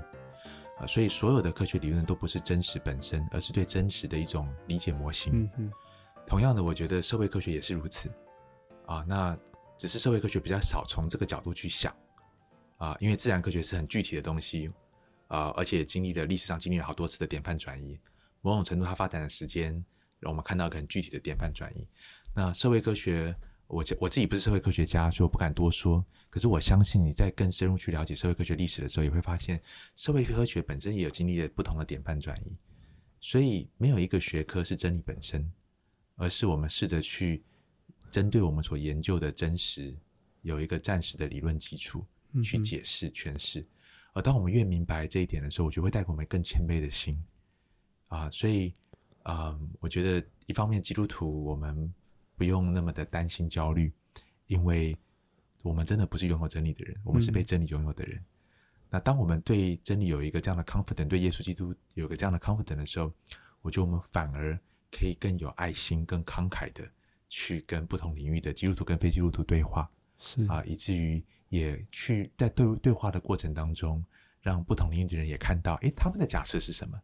[0.79, 5.43] 啊，所以所有的科学理论都不是真实本身，而是对真实的一种理解模型。
[5.43, 5.73] 嗯嗯。
[6.27, 8.11] 同样的，我觉得社会科学也是如此
[8.87, 9.05] 啊。
[9.07, 9.37] 那
[9.77, 11.95] 只是社会科学比较少从这个角度去想
[12.77, 14.71] 啊，因为自然科学是很具体的东西
[15.29, 17.99] 啊，而且经历了历史上经历了好多次的典范转移，
[18.41, 19.85] 某种程度它发展的时间。
[20.21, 21.87] 让我们看到一个很具体的典范转移。
[22.35, 26.03] 那社会科学，我我自己不是社会科学家，所以我不敢多说。
[26.31, 29.61] 可是我相信你在更深入去了解社会科学历史的时候，也会发现
[29.97, 32.57] 社会科学本身也有经历了不同的典范转移。
[33.21, 35.53] 所以没有一个学科是真理本身，
[36.17, 37.45] 而是我们试着去
[38.11, 39.95] 针对我们所研究的真实，
[40.41, 42.03] 有一个暂时的理论基础
[42.43, 43.67] 去解释诠释。
[44.13, 47.23] 而当我们越明白这一点的时候，我就会带给我们更谦卑的心
[48.09, 48.73] 啊，所以。
[49.25, 51.91] 啊，um, 我觉得一方面基督徒我们
[52.37, 53.91] 不用那么的担心焦虑，
[54.49, 54.95] 因为
[55.63, 58.19] 我们真的不是拥有真理的人，我们是被真理拥有的人。
[58.19, 58.25] 嗯、
[58.91, 63.11] 那当我们对真理有一个这样的 confidence，对耶稣基督有一个这样的 confidence 的时候，
[63.63, 64.61] 我觉得我们反而
[64.93, 66.87] 可以更有爱心、更慷慨的
[67.31, 71.25] 去跟不同领域的基督徒跟非基督徒对话，是啊，以至于
[71.55, 74.05] 也去在对对话的过程当中，
[74.43, 76.99] 让不同领域的人也看到，诶，他们的假设是什么？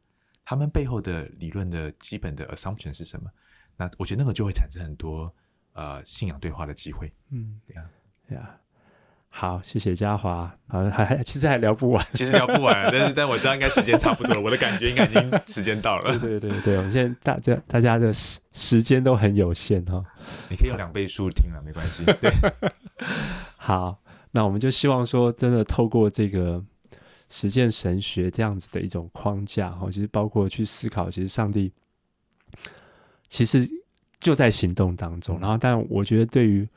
[0.44, 3.30] 他们背后的理论的基本的 assumption 是什么？
[3.76, 5.32] 那我觉得那个就会产生很多
[5.74, 7.12] 呃信仰对话的机会。
[7.30, 7.84] 嗯，对啊，
[8.28, 8.56] 对啊。
[9.32, 10.52] 好，谢谢嘉华。
[10.66, 16.18] 好，还还其实还聊不完，其实聊不完，但是但我知道应该时间差不多了，我的感觉应该已经时间到了。
[16.18, 20.04] 对对对对，我们现在大家大家的时时间都很有限哈。
[20.50, 22.04] 你可以用两倍速听了，没关系。
[22.20, 22.32] 对，
[23.56, 26.64] 好，那我们就希望说，真的透过这个。
[27.32, 31.70] 实践神学这样子的一种框架，哈，其实包括去思考，其实上帝
[33.28, 33.64] 其实
[34.18, 35.38] 就在行动当中。
[35.38, 36.68] 然后，但我觉得对于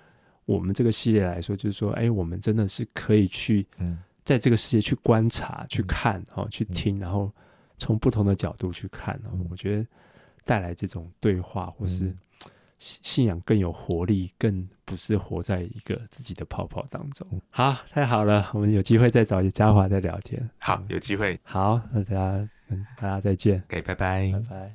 [0.46, 3.66] 我们这个系列来说，就是说，哎，我们真的是可以去
[4.24, 7.32] 在这个世界去观察、去看、哈、去听，然后
[7.80, 9.20] 从不同的角度去看。
[9.50, 9.88] 我觉得
[10.46, 12.16] 带来这种对话或是。
[13.02, 17.28] 信仰更有活力，更不是活在一个自己的泡泡当中。
[17.50, 20.50] 好，太好了，我们有机会再找嘉华再聊天。
[20.58, 21.40] 好，有机会。
[21.44, 22.50] 好，那大家，
[22.98, 23.64] 大家再见。
[23.70, 24.74] 给，拜拜，拜拜。